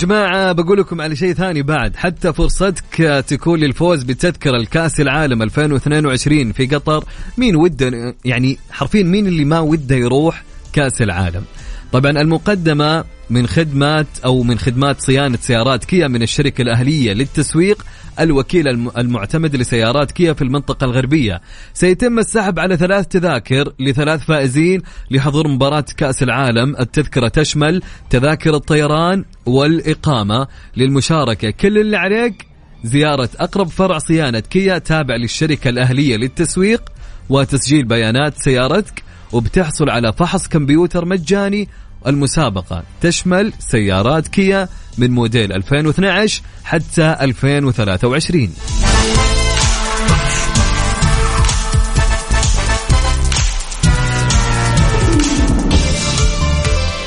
[0.00, 1.96] جماعة بقول لكم على شيء ثاني بعد.
[1.96, 7.04] حتى فرصتك تكون للفوز بتذكرة الكأس العالم 2022 في قطر.
[7.38, 10.42] مين وده؟ يعني حرفيا مين اللي ما وده يروح
[10.72, 11.44] كأس العالم؟
[11.92, 17.86] طبعا المقدمة من خدمات أو من خدمات صيانة سيارات كيا من الشركة الأهلية للتسويق
[18.20, 21.40] الوكيل الم- المعتمد لسيارات كيا في المنطقة الغربية.
[21.74, 26.76] سيتم السحب على ثلاث تذاكر لثلاث فائزين لحضور مباراة كأس العالم.
[26.80, 30.46] التذكرة تشمل تذاكر الطيران والإقامة.
[30.76, 32.46] للمشاركة كل اللي عليك
[32.84, 36.82] زيارة أقرب فرع صيانة كيا تابع للشركة الأهلية للتسويق
[37.28, 39.02] وتسجيل بيانات سيارتك.
[39.32, 41.68] وبتحصل على فحص كمبيوتر مجاني
[42.06, 42.82] المسابقة.
[43.00, 44.68] تشمل سيارات كيا
[44.98, 48.50] من موديل 2012 حتى 2023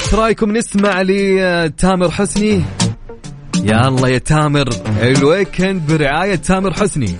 [0.09, 2.63] إيش رأيكم نسمع لتامر حسني؟
[3.63, 4.69] يا الله يا تامر.
[5.01, 7.15] الويكند برعاية تامر حسني.